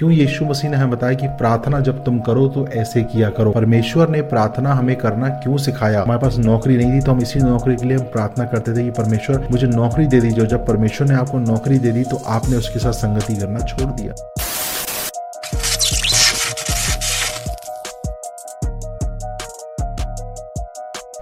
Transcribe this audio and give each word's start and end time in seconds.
क्यों 0.00 0.10
यीशु 0.12 0.44
मसीह 0.44 0.70
ने 0.70 0.76
हमें 0.76 0.90
बताया 0.90 1.14
कि 1.14 1.28
प्रार्थना 1.38 1.78
जब 1.80 2.04
तुम 2.04 2.18
करो 2.26 2.46
तो 2.48 2.66
ऐसे 2.80 3.02
किया 3.02 3.30
करो? 3.30 3.52
परमेश्वर 3.52 4.08
ने 4.08 4.20
प्रार्थना 4.22 4.72
हमें 4.74 4.94
करना 4.96 5.28
क्यों 5.28 5.56
सिखाया? 5.56 6.02
हमारे 6.02 6.20
पास 6.20 6.36
नौकरी 6.38 6.76
नहीं 6.76 6.92
थी 6.92 7.00
तो 7.00 7.12
हम 7.12 7.22
इसी 7.22 7.40
नौकरी 7.40 7.76
के 7.76 7.86
लिए 7.86 7.96
हम 7.96 8.04
प्रार्थना 8.12 8.44
करते 8.44 8.74
थे 8.76 8.84
कि 8.84 8.90
परमेश्वर 9.02 9.48
मुझे 9.50 9.66
नौकरी 9.66 10.06
दे 10.06 10.20
दीजिए। 10.20 10.46
जब 10.46 10.66
परमेश्वर 10.66 11.08
ने 11.08 11.14
आपको 11.14 11.38
नौकरी 11.38 11.78
दे 11.78 11.92
दी 11.92 12.04
तो 12.04 12.22
आपने 12.26 12.56
उसके 12.56 12.78
साथ 12.78 12.92
संगति 12.92 13.36
करना 13.36 13.60
छोड़ 13.60 13.90
दिया। 13.92 14.14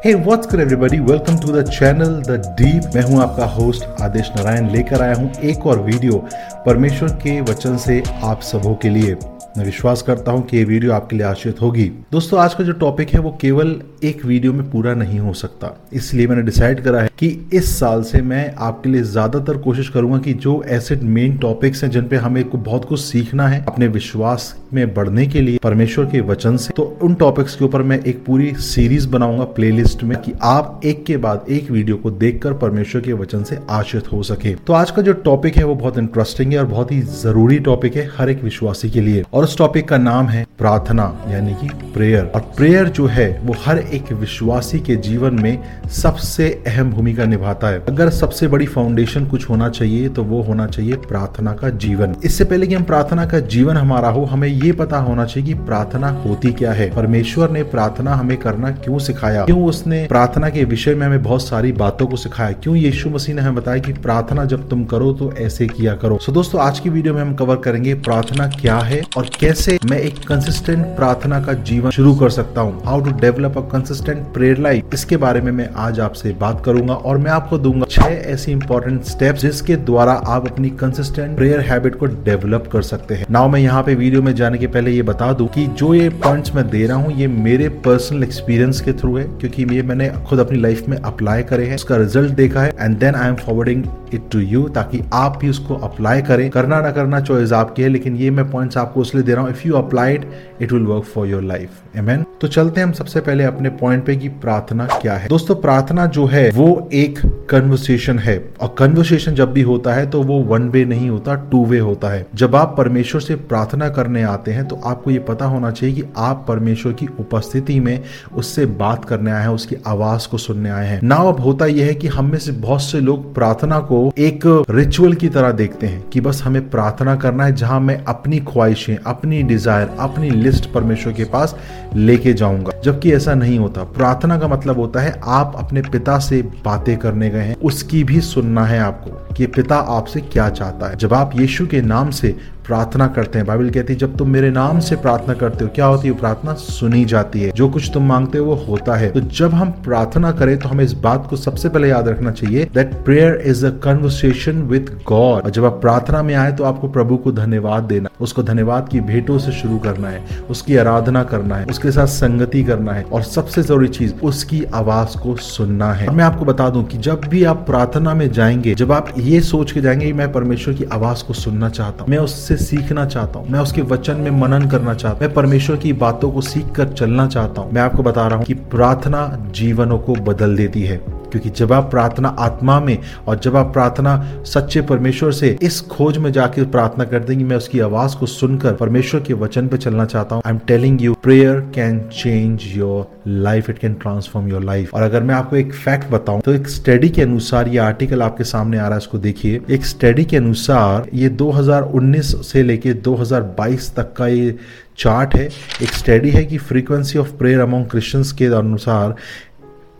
Hey, 0.02 0.12
what's 0.27 0.46
good 0.46 0.61
everybody? 0.62 0.98
Welcome 1.00 1.38
to 1.45 1.52
the 1.54 1.62
channel 1.77 2.12
The 2.27 2.36
Deep. 2.58 2.84
मैं 2.95 3.02
हूँ 3.02 3.20
आपका 3.22 3.46
होस्ट 3.54 4.02
आदेश 4.02 4.30
नारायण 4.36 4.68
लेकर 4.70 5.02
आया 5.02 5.14
हूँ 5.14 5.32
एक 5.45 5.66
और 5.66 5.80
वीडियो 5.82 6.24
परमेश्वर 6.66 7.08
के 7.22 7.40
वचन 7.40 7.76
से 7.76 8.02
आप 8.24 8.40
सबों 8.42 8.74
के 8.74 8.88
लिए 8.88 9.14
मैं 9.57 9.64
विश्वास 9.64 10.00
करता 10.02 10.32
हूँ 10.32 10.45
कि 10.46 10.57
ये 10.57 10.64
वीडियो 10.64 10.93
आपके 10.93 11.17
लिए 11.17 11.26
आश्रित 11.26 11.61
होगी। 11.62 11.85
दोस्तों, 12.12 12.40
आज 12.40 12.54
का 12.54 12.64
जो 12.64 12.72
टॉपिक 12.72 13.11
है 13.11 13.21
वो 13.21 13.30
केवल 13.40 13.80
एक 14.04 14.25
वीडियो 14.25 14.53
में 14.53 14.71
पूरा 14.71 14.94
नहीं 14.94 15.18
हो 15.18 15.32
सकता। 15.35 15.72
इसलिए 15.93 16.26
मैंने 16.26 16.43
डिसाइड 16.43 16.80
करा 16.80 17.00
है 17.00 17.11
कि 17.18 17.29
इस 17.53 17.68
साल 17.79 18.03
से 18.03 18.21
मैं 18.22 18.54
आपके 18.57 18.89
लिए 18.89 19.03
ज़्यादातर 19.03 19.57
कोशिश 19.58 19.89
करूँगा 19.89 20.18
कि 20.18 20.32
जो 20.36 20.63
ऐसे 20.66 20.96
मेन 20.96 21.36
टॉपिक्स 21.39 21.82
हैं 21.85 21.90
जिन 21.90 22.08
पे 22.08 22.16
हमें 22.16 22.43
बहुत 22.49 22.85
कुछ 22.85 23.00
सीखना 23.00 23.46
है 23.49 23.64
अपने 23.64 23.86
विश्वास 23.89 24.54
में 24.75 24.94
बढ़ने 24.94 25.27
के 25.27 25.40
लिए, 25.40 25.58
परमेश्वर 25.58 26.04
के 26.04 26.21
वचन 26.22 26.57
से 26.57 26.72
तो 26.77 26.82
उन 27.02 27.14
टॉपिक्स 27.14 27.54
के 27.57 27.64
ऊपर 27.64 27.82
मैं 27.82 27.99
एक 28.00 28.25
पूरी 28.25 28.52
सीरीज़ 28.63 29.08
बनाऊँगा 29.08 29.44
प्लेलिस्ट 29.57 30.02
में 30.02 30.16
कि 30.22 30.32
आप 30.43 30.80
एक 30.85 31.04
के 31.07 31.16
बाद 31.16 31.46
एक 31.50 31.71
वीडियो 31.71 31.96
को 31.96 32.11
देखकर 32.12 32.52
परमेश्वर 32.58 33.02
के 33.02 33.12
वचन 33.14 33.42
से 33.44 33.58
आश्रित 33.70 34.12
हो 34.12 34.22
सके। 34.25 34.55
तो 34.56 34.72
आज 34.72 34.91
का 34.91 35.02
जो 35.02 35.12
टॉपिक 35.25 35.56
है 35.56 35.64
वो 35.64 35.75
बहुत 35.75 35.98
इंटरेस्टिंग 35.98 36.52
है 36.52 36.58
और 36.58 36.66
बहुत 36.66 36.92
ही 36.92 37.00
ज़रूरी 37.00 37.58
टॉपिक 37.61 37.97
है 37.97 38.08
हर 38.19 38.30
एक 38.30 38.42
विश्वासी 38.44 38.91
के 38.91 39.00
लिए। 39.00 39.25
और 39.33 39.44
उस 39.47 39.59
टॉपिक 39.59 39.89
का 39.89 39.98
नाम 39.98 40.28
है। 40.28 40.45
प्रार्थना, 40.58 41.05
यानी 41.28 41.55
कि 41.55 41.69
प्रेयर 41.94 42.24
और 42.24 42.41
प्रेयर 42.56 42.88
जो 42.88 43.06
है, 43.06 43.28
वो 43.44 43.54
हर 43.64 43.78
एक 43.78 44.12
विश्वासी 44.12 44.78
के 44.80 44.94
जीवन 44.96 45.34
में 45.34 45.58
सबसे 45.92 46.48
अहम 46.66 46.90
भूमिका 46.90 47.24
निभाता 47.24 47.68
है। 47.68 47.82
अगर 47.88 48.10
सबसे 48.10 48.46
बड़ी 48.48 48.66
फाउंडेशन 48.66 49.26
कुछ 49.26 49.48
होना 49.50 49.68
चाहिए 49.68 50.08
तो 50.08 50.22
वो 50.22 50.40
होना 50.42 50.66
चाहिए 50.66 50.96
प्रार्थना 50.98 51.52
का 51.52 51.70
जीवन। 51.76 52.14
इससे 52.24 52.44
पहले 52.44 52.66
कि 52.66 52.74
हम 52.74 52.82
प्रार्थना 52.82 53.26
का 53.26 53.40
जीवन 53.40 53.76
हमारा 53.76 54.08
हो, 54.08 54.24
हमें 54.24 54.48
ये 54.48 54.72
पता 54.72 54.98
होना 54.98 55.24
चाहिए 55.24 55.46
कि 55.48 55.54
प्रार्थना 55.64 56.08
होती 56.24 56.52
क्या 56.52 56.72
है। 56.72 56.88
परमेश्वर 56.94 57.50
ने 57.50 57.62
प्रार्थना 57.64 58.14
हमें 58.14 58.36
करना 58.36 58.70
क्यों 58.70 58.98
सिखाया? 58.98 59.44
क्यों 59.44 59.64
उसने 59.64 60.04
प्रार्थना 60.06 60.48
के 60.48 60.64
विषय 60.64 60.94
में 60.94 61.06
हमें 61.06 61.22
बहुत 61.22 61.42
सारी 61.42 61.72
बातों 61.74 62.06
को 62.06 62.16
सिखाया? 62.16 62.52
क्यों 62.52 62.76
यीशु 62.76 63.10
मसीह 63.10 63.34
ने 63.34 63.42
हमें 63.42 63.54
बताया 63.54 63.78
कि 63.78 63.92
प्रार्थना 63.92 64.44
जब 64.44 64.68
तुम 64.68 64.84
करो 64.84 65.12
तो 65.12 65.32
ऐसे 65.32 65.66
किया 65.66 65.94
करो? 65.94 66.18
सो 66.18 66.32
दोस्तों, 66.32 66.60
आज 66.60 66.80
की 66.80 66.91
वीडियो 66.91 67.14
में 67.14 67.22
हम 67.22 67.34
कवर 67.34 67.56
करेंगे 67.56 67.94
प्रार्थना 68.00 68.46
क्या 68.50 68.78
है 68.78 69.02
और 69.16 69.30
कैसे 69.41 69.78
मैं 69.91 69.98
एक 69.98 70.24
कंसिस्टेंट 70.47 70.84
प्रार्थना 70.97 71.41
का 71.42 71.52
जीवन 71.69 71.91
शुरू 71.91 72.14
कर 72.16 72.30
सकता 72.30 72.61
हूँ। 72.61 72.83
How 72.84 73.00
to 73.00 73.11
develop 73.20 73.56
a 73.58 73.61
consistent 73.70 74.19
prayer 74.34 74.58
life 74.58 74.92
इसके 74.94 75.16
बारे 75.16 75.41
में 75.41 75.50
मैं 75.53 75.69
आज 75.84 75.98
आपसे 76.00 76.33
बात 76.41 76.62
करूँगा 76.64 76.94
और 76.94 77.19
मैं 77.19 77.30
आपको 77.30 77.58
दूँगा 77.58 77.86
छह 77.91 78.05
ऐसी 78.05 78.53
इंपॉर्टेंट 78.53 79.03
स्टेप्स 79.05 79.42
जिसके 79.42 79.77
द्वारा 79.88 80.12
आप 80.27 80.47
अपनी 80.48 80.70
कंसिस्टेंट 80.83 81.36
प्रेयर 81.36 81.61
हैबिट 81.70 81.94
को 81.94 82.06
डेवलप 82.06 82.69
कर 82.72 82.83
सकते 82.83 83.14
हैं। 83.14 83.27
नाउ 83.30 83.48
मैं 83.48 83.61
यहाँ 83.61 83.83
पे 83.83 83.94
वीडियो 83.94 84.22
में 84.22 84.34
जाने 84.34 84.58
के 84.58 84.66
पहले 84.66 84.91
ये 84.91 85.03
बता 85.03 85.33
दूँ 85.33 85.48
कि 85.48 85.66
जो 85.69 85.92
ये 85.94 86.08
पॉइंट्स 86.22 86.55
मैं 86.55 86.69
दे 86.70 86.86
रहा 86.86 86.97
हूँ, 86.97 87.12
ये 87.12 87.27
मेरे 87.28 87.69
पर्सनल 87.86 88.22
एक्सपीरियंस 88.25 88.81
के 88.81 88.92
थ्रू 88.92 89.16
है, 89.16 89.25
क्योंकि 89.41 89.66
ये 89.75 89.83
मैंने 89.83 90.08
खुद 90.28 90.41
अपनी 90.41 90.60
लाइफ 90.60 90.88
में 90.88 90.97
अप्लाई 90.98 91.42
करे 91.42 91.66
हैं, 91.66 91.75
उसका 91.75 91.97
रिज़ल्ट 91.97 92.34
देखा 92.34 92.62
है 92.62 92.72
and 92.81 92.98
then 92.98 93.14
I 93.14 93.28
am 93.28 93.34
forwarding 93.36 93.84
it 94.14 94.31
to 94.33 94.41
you 94.41 94.62
ताकि 94.70 95.03
आप 95.14 95.38
भी 95.41 95.48
उसको 95.50 95.77
अप्लाई 95.84 96.22
करें। 96.22 96.48
करना 96.50 96.81
ना 96.81 96.91
करना 96.92 97.20
चॉइस 97.20 97.53
आपकी 97.55 97.83
है, 97.83 97.88
लेकिन 97.88 98.16
ये 98.16 98.31
मैं 98.31 98.50
पॉइंट्स 98.50 98.77
आपको 98.77 99.03
इसलिए 99.03 99.25
दे 99.25 99.34
रहा 99.34 99.42
हूँ। 99.42 99.50
If 99.50 99.66
you 99.69 99.75
applied 99.77 100.25
it 100.62 100.72
will 100.72 100.82
work 100.82 101.04
for 101.04 101.26
your 101.26 101.42
life 101.42 101.96
amen 101.96 102.24
तो 102.40 102.48
चलते 102.48 102.80
हैं 102.80 102.86
हम 102.86 102.92
सबसे 102.94 103.20
पहले 103.20 103.44
अपने 103.44 103.68
पॉइंट 103.76 104.04
पे 104.04 104.16
कि 104.16 104.28
प्रार्थना 104.28 104.86
क्या 104.92 105.14
है। 105.14 105.28
दोस्तों, 105.28 105.54
प्रार्थना 105.56 106.06
जो 106.08 106.24
है, 106.26 106.48
वो 106.50 106.88
एक 106.94 107.19
कन्वर्सेशन 107.50 108.19
है। 108.19 108.36
और 108.60 108.75
कन्वर्सेशन 108.78 109.34
जब 109.34 109.52
भी 109.52 109.62
होता 109.62 109.92
है 109.94 110.06
तो 110.10 110.22
वो 110.22 110.38
वन 110.44 110.69
वे 110.69 110.84
नहीं 110.84 111.08
होता 111.10 111.34
टू 111.50 111.64
वे 111.66 111.78
होता 111.78 112.08
है। 112.08 112.26
जब 112.34 112.56
आप 112.56 112.75
परमेश्वर 112.78 113.20
से 113.20 113.34
प्रार्थना 113.44 113.88
करने 113.88 114.22
आते 114.25 114.52
हैं 114.52 114.66
तो 114.69 114.76
आपको 114.84 115.10
ये 115.10 115.19
पता 115.28 115.44
होना 115.44 115.70
चाहिए 115.70 115.94
कि 115.94 116.04
आप 116.16 116.44
परमेश्वर 116.48 116.92
की 116.92 117.06
उपस्थिति 117.20 117.78
में 117.80 118.02
उससे 118.34 118.66
बात 118.66 119.04
करने 119.04 119.30
आए 119.30 119.42
हैं, 119.42 119.48
उसकी 119.50 119.76
आवाज़ 119.86 120.28
को 120.28 120.38
सुनने 120.38 120.70
आए 120.70 120.86
हैं। 120.86 121.00
ना 121.02 121.16
अब 121.26 121.41
होता 121.41 121.66
यह 121.66 121.86
है 121.86 121.94
कि 121.94 122.08
हम 122.08 122.30
में 122.30 122.38
से 122.38 122.52
बहुत 122.52 122.82
से 122.82 123.00
लोग 123.00 123.34
प्रार्थना 123.34 123.78
को 123.82 124.12
एक 124.19 124.46
रिचुअल 124.70 125.14
की 125.14 125.28
तरह 125.28 125.52
देखते 125.54 125.86
हैं 125.86 126.08
कि 126.10 126.20
बस 126.20 126.42
हमें 126.44 126.69
प्रार्थना 126.70 127.16
करना 127.16 127.44
है 127.44 127.54
जहाँ 127.54 127.80
मैं 127.80 128.02
अपनी 128.04 128.38
ख्वाहिशें, 128.42 128.96
अपनी 128.96 129.42
डिज़ायर 129.44 129.91
अपनी 129.98 130.25
लिस्ट 130.31 130.72
परमेश्वर 130.72 131.12
के 131.12 131.25
पास 131.25 131.56
लेके 131.94 132.32
जाऊँगा। 132.32 132.72
जबकि 132.84 133.12
ऐसा 133.12 133.34
नहीं 133.34 133.59
होता। 133.59 133.82
प्रार्थना 133.82 134.38
का 134.38 134.48
मतलब 134.48 134.78
होता 134.78 135.00
है, 135.00 135.20
आप 135.25 135.53
अपने 135.56 135.82
पिता 135.82 136.19
से 136.19 136.42
बातें 136.42 136.97
करने 136.97 137.31
गए 137.31 137.41
हैं, 137.41 137.56
उसकी 137.56 138.04
भी 138.04 138.20
सुनना 138.20 138.64
है 138.64 138.78
आपको 138.78 139.34
कि 139.34 139.47
पिता 139.47 139.76
आपसे 139.76 140.20
क्या 140.20 140.48
चाहता 140.48 140.91
है। 140.91 140.97
जब 140.97 141.14
आप 141.14 141.31
यीशु 141.34 141.66
के 141.66 141.81
नाम 141.81 142.10
से 142.10 142.37
प्रार्थना 142.66 143.06
करते 143.06 143.38
हैं। 143.38 143.47
बाइबल 143.47 143.71
कहती 143.71 143.93
है, 143.93 143.99
जब 143.99 144.16
तुम 144.16 144.31
मेरे 144.31 144.50
नाम 144.50 144.78
से 144.78 144.97
प्रार्थना 144.97 145.34
करते 145.34 145.65
हो, 145.65 145.71
क्या 145.75 145.87
होती 145.87 146.09
है? 146.09 146.15
प्रार्थना 146.15 146.54
सुनी 146.54 147.04
जाती 147.04 147.41
है। 147.41 147.50
जो 147.50 147.69
कुछ 147.69 147.91
तुम 147.94 148.06
मांगते 148.06 148.38
हो, 148.38 148.44
वो 148.47 148.54
होता 148.54 148.94
है। 148.94 149.10
तो 149.10 149.21
जब 149.21 149.50
हम 149.54 149.71
प्रार्थना 149.71 150.32
करें 150.32 150.59
तो 150.59 150.69
हमें 150.69 150.84
इस 150.84 150.93
बात 150.93 151.26
को 151.31 151.37
सबसे 151.37 151.69
पहले 151.69 151.88
याद 151.88 152.09
रखना 152.09 152.31
चाहिए 152.31 152.69
that 152.75 152.94
prayer 152.94 153.43
is 153.47 153.66
a 153.66 153.71
conversation 153.71 154.62
with 154.62 155.00
God 155.09 155.43
और 155.43 155.50
जब 155.50 155.65
आप 155.65 155.72
प्रार्थना 155.72 156.22
में 156.22 156.34
आए 156.34 156.53
तो 156.53 156.65
आपको 156.65 156.88
प्रभु 156.88 157.16
को 157.16 157.32
धन्यवाद 157.32 157.82
देना 157.82 158.09
उसको 158.21 158.43
धन्यवाद 158.43 158.88
की 158.88 159.00
भेंटों 159.00 159.38
से 159.38 159.53
शुरू 159.53 159.78
करना 159.78 160.09
है। 160.09 160.25
उसकी 160.50 160.76
आराधना 160.76 161.22
करना 161.22 161.56
है। 161.56 161.65
उसके 161.65 161.91
साथ 161.91 162.06
संगति 162.06 162.65
करना 162.65 162.93
है। 162.93 163.03
और 163.03 163.22
सबसे 163.22 163.62
ज़रूरी 163.62 163.88
चीज़, 163.88 164.15
उसकी 164.15 164.65
आवाज़ 164.65 165.19
को 165.19 165.37
सुनना 165.37 165.93
है। 165.93 166.10
मैं 166.10 166.25
आपको 166.25 166.44
बता 166.44 166.69
दूँ 166.69 166.84
कि 166.84 166.99
जब 166.99 167.21
भी 167.28 167.44
आप 167.44 167.56
प्रार्थना 167.56 168.15
में 168.15 168.32
जाएँगे, 168.32 168.75
जब 168.75 168.93
आप 168.93 169.15
ये 169.19 169.41
सोच 169.41 169.72
के 169.72 169.81
जाएँगे, 169.81 170.12
मैं 170.12 170.32
परमेश्वर 170.32 170.75
की 170.75 170.84
आवाज़ 170.84 171.25
को 171.25 171.34
सुनना 171.34 171.69
चाहता 171.69 172.03
हूँ। 172.03 172.10
मैं 172.10 172.19
उससे 172.19 172.56
सीखना 172.56 173.06
चाहता 173.06 173.39
हूँ। 173.39 173.49
मैं 173.49 173.61
उसके 173.61 173.83
वचन 173.83 174.17
में 174.17 174.31
मनन 174.31 174.71
करना 174.71 174.94
चाहता 174.94 175.19
हूँ। 175.19 175.27
मैं 175.27 175.34
परमेश्वर 175.34 175.77
की 175.77 175.93
बातों 175.93 176.31
को 176.31 176.41
सीख 176.41 176.72
कर 176.72 176.89
चलना 176.89 177.27
चाहता 177.27 177.62
हूँ। 177.62 177.72
मैं 177.72 177.83
आपको 177.83 178.03
बता 178.03 178.27
रहा 178.27 178.37
हूँ 178.37 178.44
कि 178.44 178.55
प्रार्थना 178.55 179.47
जीवनों 179.50 179.99
को 179.99 180.15
बदल 180.15 180.56
देती 180.56 180.83
है। 180.83 181.25
क्योंकि 181.36 181.58
जब 181.58 181.72
आप 181.72 181.91
प्रार्थना 181.91 182.28
आत्मा 182.41 182.78
में 182.80 182.98
और 183.28 183.38
जब 183.38 183.56
आप 183.56 183.72
प्रार्थना 183.72 184.42
सच्चे 184.47 184.80
परमेश्वर 184.82 185.32
से 185.32 185.56
इस 185.62 185.80
खोज 185.88 186.19
में 186.19 186.30
जाकर 186.32 186.64
प्रार्थना 186.66 187.04
कर 187.04 187.19
देंगे, 187.20 187.44
मैं 187.44 187.56
उसकी 187.56 187.80
आवाज़ 187.80 188.16
को 188.16 188.26
सुनकर 188.26 188.74
परमेश्वर 188.74 189.20
के 189.20 189.34
वचन 189.34 189.69
पे 189.69 189.76
चलना 189.76 190.04
चाहता 190.04 190.34
हूँ। 190.34 190.42
I 190.46 190.52
am 190.52 190.58
telling 190.66 191.02
you 191.02 191.14
prayer 191.22 191.60
can 191.75 191.98
change 192.12 192.62
your 192.76 193.06
life 193.26 193.70
it 193.70 193.78
can 193.78 193.94
transform 193.94 194.48
your 194.48 194.64
life 194.64 194.94
और 194.94 195.02
अगर 195.02 195.22
मैं 195.22 195.34
आपको 195.34 195.56
एक 195.56 195.75
फैक्ट 195.75 196.10
बताऊँ 196.10 196.41
तो 196.41 196.54
एक 196.54 196.69
स्टडी 196.69 197.08
के 197.08 197.22
अनुसार 197.22 197.69
ये 197.69 197.78
आर्टिकल 197.80 198.22
आपके 198.22 198.44
सामने 198.44 198.78
आ 198.78 198.82
रहा 198.82 198.92
है, 198.92 198.98
इसको 198.98 199.19
देखिए। 199.19 199.60
एक 199.70 199.86
स्टडी 199.86 200.25
के 200.25 200.36
अनुसार 200.36 201.08
ये 201.14 201.28
2019 201.36 202.34
से 202.44 202.62
लेके 202.62 202.94
2022 203.02 203.94
तक 203.96 204.12
का 204.16 204.26
ये 204.28 204.56
चार्ट 204.98 205.34
है। 205.34 205.44
एक 205.82 205.92
स्टडी 205.94 206.30
है 206.30 206.44
कि 206.44 206.58
frequency 206.58 207.19
of 207.19 207.32
prayer 207.38 207.60
among 207.60 207.88
Christians 207.91 208.32
के 208.32 208.46
अनुसार 208.56 209.14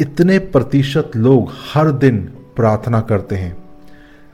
इतने 0.00 0.38
प्रतिशत 0.38 1.10
लोग 1.16 1.52
हर 1.74 1.90
दिन 1.90 2.18
प्रार्थना 2.56 3.00
करते 3.00 3.36
हैं। 3.36 3.56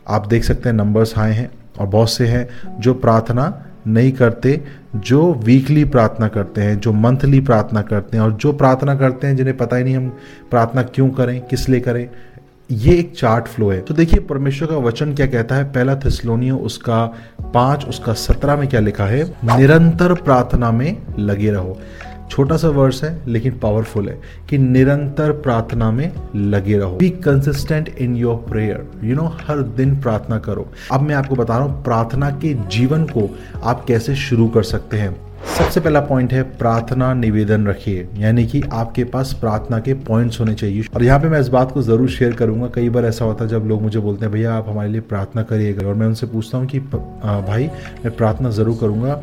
आप 0.08 0.26
देख 0.26 0.44
सकते 0.44 0.68
हैं 0.68 0.76
नंबर्स 0.76 1.18
आए 1.18 1.32
हैं 1.32 1.50
और 1.80 1.86
बहुत 1.86 2.10
से 2.10 2.26
हैं 2.26 2.48
जो 2.80 2.94
प्रार्थना 2.94 3.66
नहीं 3.86 4.12
करते, 4.12 4.60
जो 4.96 5.32
वीकली 5.34 5.84
प्रार्थना 5.84 6.28
करते 6.28 6.60
हैं, 6.60 6.78
जो 6.80 6.92
मंथली 6.92 7.40
प्रार्थना 7.40 7.82
करते 7.82 8.16
हैं 8.16 8.24
और 8.24 8.32
जो 8.32 8.52
प्रार्थना 8.52 8.94
करते 8.94 9.26
हैं 9.26 9.36
जिन्हें 9.36 9.56
पता 9.56 9.76
ही 9.76 9.84
नहीं 9.84 9.96
हम 9.96 10.08
प्रार्थना 10.50 10.82
क्यों 10.82 11.08
करें, 11.10 11.40
किस 11.40 11.68
लिए 11.68 11.80
करें, 11.80 12.08
ये 12.70 12.94
एक 12.96 13.16
चार्ट 13.16 13.48
फ्लो 13.48 13.70
है। 13.70 13.80
तो 13.80 13.94
देखिए 13.94 14.20
परमेश्वर 14.20 14.68
का 14.68 14.76
वचन 14.76 15.14
क्या 15.14 15.26
कहता 15.26 15.54
है? 15.54 15.64
पहला 15.64 15.94
थिस्लोनियो 15.96 16.56
उसका 16.56 17.04
पाँच, 17.54 17.84
उसका 17.84 18.12
सत्रह 18.12 18.56
में 18.56 18.68
क्या 18.68 18.80
लिखा 18.80 19.06
है? 19.06 19.24
निरंतर 19.44 20.14
प्रार्थना 20.14 20.70
में 20.70 21.02
लगे 21.18 21.50
रहो। 21.50 21.78
छोटा 22.32 22.56
सा 22.56 22.68
वर्स 22.68 23.02
है, 23.04 23.16
लेकिन 23.28 23.58
पावरफुल 23.58 24.08
है, 24.08 24.18
कि 24.50 24.58
निरंतर 24.58 25.32
प्रार्थना 25.32 25.90
में 25.90 26.12
लगे 26.36 26.78
रहो। 26.78 26.96
Be 26.96 27.08
consistent 27.24 27.88
in 27.98 28.16
your 28.16 28.36
prayer 28.48 28.86
you 29.04 29.16
know 29.16 29.26
हर 29.40 29.62
दिन 29.76 29.96
प्रार्थना 30.00 30.38
करो। 30.38 30.66
अब 30.92 31.00
मैं 31.00 31.14
आपको 31.14 31.34
बता 31.34 31.56
रहा 31.56 31.66
हूँ, 31.66 31.82
प्रार्थना 31.84 32.30
के 32.36 32.54
जीवन 32.70 33.04
को 33.06 33.28
आप 33.62 33.84
कैसे 33.84 34.14
शुरू 34.14 34.48
कर 34.48 34.62
सकते 34.62 34.96
हैं। 34.96 35.14
सबसे 35.58 35.80
पहला 35.80 36.00
पॉइंट 36.00 36.32
है, 36.32 36.42
प्रार्थना 36.58 37.12
निवेदन 37.14 37.66
रखिए। 37.66 38.06
यानी 38.16 38.44
कि 38.46 38.62
आपके 38.72 39.04
पास 39.04 39.32
प्रार्थना 39.32 39.78
के 39.78 39.94
पॉइंट्स 40.04 40.40
होने 40.40 40.54
चाहिए। 40.54 40.84
और 40.94 41.02
यहाँ 41.02 41.18
पे 41.20 41.28
मैं 41.28 41.40
इस 41.40 41.48
बात 41.48 41.72
को 41.72 41.82
ज़रूर 41.82 42.08
शेयर 42.08 42.32
करूँगा। 42.32 42.66
कई 42.66 42.88
बार 42.88 43.04
ऐसा 43.04 43.24
होता 43.24 43.44
है, 43.44 43.50
जब 43.50 43.64
लोग 43.66 43.82
मुझे 43.82 43.98
बोलते 43.98 44.24
हैं, 44.24 44.32
भैया, 44.34 44.54
आप 44.54 44.68
हमारे 44.68 44.90
लिए 44.90 45.00
प्रार्थना 45.00 45.42
करिएगा। 45.42 45.88
और 45.88 45.94
मैं 45.94 46.06
उनसे 46.06 46.26
पूछता 46.26 46.58
हूँ 46.58 46.66
कि 46.66 46.78
भाई, 46.78 47.70
मैं 48.04 48.16
प्रार्थना 48.16 48.50
ज़रूर 48.50 48.78
करूँगा। 48.80 49.22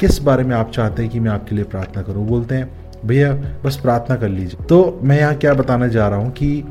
किस 0.00 0.22
बारे 0.22 0.44
में 0.44 0.56
आप 0.56 0.70
चाहते 0.70 1.02
हैं 1.02 1.10
कि 1.12 1.20
मैं 1.20 1.30
आपके 1.30 1.54
लिए 1.54 1.64
प्रार्थना 1.64 2.02
करूँ? 2.02 2.26
बोलते 2.26 2.54
हैं, 2.54 2.70
भैया, 3.06 3.32
बस 3.64 3.76
प्रार्थना 3.76 4.16
कर 4.16 4.28
लीजिए। 4.28 4.64
तो 4.64 5.00
मैं 5.02 5.18
यहाँ 5.18 5.34
क्या 5.34 5.54
बताने 5.54 5.90
जा 5.90 6.08
रहा 6.08 6.18
हूँ 6.18 6.30
कि 6.30 6.64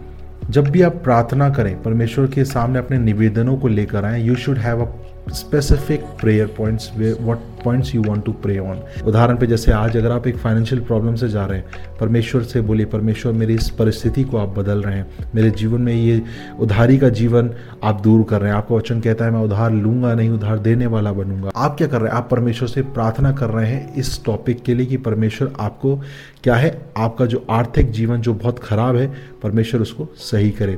जब 0.50 0.70
भी 0.70 0.82
आप 0.82 0.92
प्रार्थना 0.92 1.50
करें, 1.50 1.82
परमेश्वर 1.84 2.28
के 2.28 2.46
सामने 2.46 2.80
अपने 2.80 2.98
निवेदनों 2.98 3.58
को 3.58 3.68
लेकर 3.68 4.06
आए 4.06 4.22
you 4.22 4.36
should 4.36 4.58
have 4.58 4.86
a 4.86 4.88
specific 5.30 6.02
prayer 6.02 6.48
points 6.48 6.92
what 7.22 7.38
points 7.64 7.96
you 7.96 8.04
want 8.04 8.26
to 8.26 8.32
pray 8.32 8.58
on 8.60 8.82
उदाहरण 9.06 9.38
पे 9.38 9.48
जैसे 9.48 9.72
आज 9.72 9.98
अगर 9.98 10.12
आप 10.12 10.28
एक 10.28 10.38
फाइनेंशियल 10.38 10.82
प्रॉब्लम 10.82 11.16
से 11.16 11.30
जा 11.30 11.46
रहे 11.46 11.58
हैं, 11.58 11.66
परमेश्वर 12.00 12.44
से 12.44 12.62
बोलिए, 12.62 12.86
परमेश्वर, 12.86 13.34
मेरी 13.34 13.54
इस 13.54 13.70
परिस्थिति 13.70 14.24
को 14.24 14.38
आप 14.38 14.50
बदल 14.50 14.82
रहे 14.82 14.96
हैं। 14.96 15.08
मेरे 15.36 15.50
जीवन 15.50 15.82
में 15.82 15.94
ये 15.94 16.22
उधारी 16.60 16.98
का 16.98 17.10
जीवन 17.10 17.52
आप 17.84 18.02
दूर 18.02 18.24
कर 18.24 18.42
रहे 18.42 18.52
हैं। 18.52 18.58
आपका 18.58 18.76
वचन 18.76 19.00
कहता 19.00 19.26
है, 19.26 19.32
मैं 19.32 19.40
उधार 19.40 19.72
लूँगा 19.72 20.14
नहीं, 20.14 20.30
उधार 20.30 20.60
देने 20.60 20.86
वाला 20.86 21.14
बनूँगा। 21.14 21.52
आप 21.56 21.76
क्या 21.78 21.88
कर 21.88 22.02
रहे 22.02 22.10
हैं? 22.10 22.18
आप 22.18 22.28
परमेश्वर 22.32 22.68
से 22.68 22.82
प्रार्थना 22.82 23.32
कर 23.32 23.50
रहे 23.50 23.68
हैं 23.68 23.96
इस 23.96 24.26
टॉपिक 24.26 24.64
के 24.64 24.74
लिए 24.74 24.86
कि 24.86 24.98
परमेश्वर 24.98 25.54
आपको 25.60 26.02
क्या 26.44 26.56
है? 26.56 26.82
आपका 26.98 27.26
जो 27.26 27.46
आर्थिक 27.50 27.92
जीवन 27.92 28.22
जो 28.22 28.34
बहुत 28.34 28.60
खराब 28.60 28.96
है, 28.96 29.14
परमेश्वर 29.44 29.82
उसको 29.82 30.08
सही 30.18 30.50
करे। 30.50 30.78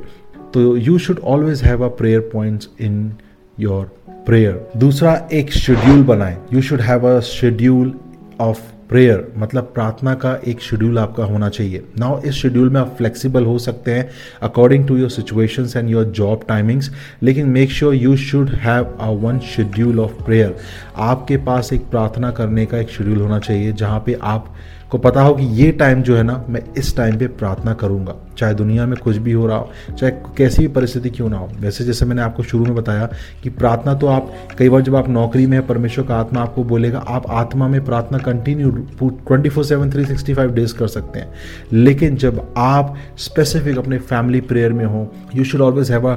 तो 0.54 0.76
you 0.76 0.98
should 0.98 1.18
always 1.18 1.62
have 1.62 1.84
a 1.84 1.88
prayer 1.88 2.20
points 2.20 2.68
in 2.80 3.12
your 3.60 3.84
prayer 4.26 4.70
दूसरा, 4.76 5.14
एक 5.32 5.52
शेड्यूल 5.52 6.02
बनाए। 6.04 6.36
You 6.52 6.62
should 6.62 6.80
have 6.80 7.08
a 7.08 7.18
schedule 7.20 7.92
of 8.40 8.60
prayer 8.88 9.32
मतलब 9.38 9.70
प्रार्थना 9.74 10.14
का 10.14 10.34
एक 10.48 10.60
शेड्यूल 10.60 10.98
आपका 10.98 11.24
होना 11.24 11.48
चाहिए। 11.48 11.82
नाउ 11.98 12.20
इस 12.20 12.34
शेड्यूल 12.34 12.70
में 12.70 12.80
आप 12.80 12.94
फ्लेक्सिबल 12.98 13.44
हो 13.44 13.58
सकते 13.58 13.90
हैं 13.90 14.08
according 14.42 14.86
to 14.88 14.96
your 14.96 15.10
situations 15.10 15.76
and 15.76 15.88
your 15.90 16.04
job 16.04 16.44
timings 16.48 16.90
लेकिन 17.22 17.48
make 17.48 17.70
sure 17.70 17.94
you 17.94 18.16
should 18.16 18.50
have 18.62 18.84
a 19.00 19.08
one 19.22 19.38
schedule 19.54 20.00
of 20.00 20.22
prayer 20.24 20.56
आपके 20.96 21.36
पास 21.46 21.72
एक 21.72 21.88
प्रार्थना 21.90 22.30
करने 22.30 22.66
का 22.66 22.78
एक 22.78 22.90
शेड्यूल 22.90 23.20
होना 23.20 23.38
चाहिए, 23.38 23.72
जहाँ 23.72 24.02
पे 24.06 24.18
आप 24.22 24.54
को 24.92 24.98
पता 24.98 25.22
हो 25.22 25.34
कि 25.34 25.44
ये 25.44 25.70
टाइम 25.72 26.02
जो 26.02 26.16
है 26.16 26.22
ना, 26.22 26.44
मैं 26.48 26.62
इस 26.78 26.96
टाइम 26.96 27.18
पे 27.18 27.26
प्रार्थना 27.26 27.72
करूँगा। 27.74 28.14
चाहे 28.38 28.54
दुनिया 28.54 28.86
में 28.86 28.96
कुछ 28.98 29.16
भी 29.16 29.32
हो 29.32 29.46
रहा 29.46 29.56
हो, 29.56 29.70
चाहे 29.98 30.12
कैसी 30.36 30.62
भी 30.62 30.68
परिस्थिति 30.68 31.10
क्यों 31.10 31.28
ना 31.30 31.36
हो। 31.36 31.48
वैसे 31.60 31.84
जैसे 31.84 32.06
मैंने 32.06 32.22
आपको 32.22 32.42
शुरू 32.42 32.64
में 32.64 32.74
बताया 32.74 33.08
कि 33.42 33.50
प्रार्थना 33.50 33.94
तो 33.94 34.06
आप, 34.06 34.32
कई 34.58 34.68
बार 34.68 34.80
जब 34.80 34.96
आप 34.96 35.08
नौकरी 35.08 35.46
में 35.46 35.56
है, 35.56 35.66
परमेश्वर 35.66 36.06
का 36.06 36.16
आत्मा 36.16 36.40
आपको 36.40 36.64
बोलेगा, 36.64 36.98
आप 36.98 37.30
आत्मा 37.30 37.68
में 37.68 37.84
प्रार्थना 37.84 38.18
continue 38.18 38.70
twenty 38.70 39.48
four 39.48 39.64
seven 39.64 39.90
three 39.90 40.04
sixty 40.04 40.34
five 40.34 40.52
days 40.52 40.74
कर 40.74 40.86
सकते 40.88 41.18
हैं। 41.18 41.32
लेकिन 41.72 42.16
जब 42.16 42.54
आप 42.56 42.94
स्पेसिफिक 43.18 43.78
अपने 43.78 43.98
फैमिली 43.98 44.40
प्रेयर 44.40 44.72
में 44.72 44.84
हो 44.84 45.12
you 45.34 45.44
should 45.44 45.60
always 45.60 45.90
have 45.90 46.08
a 46.08 46.16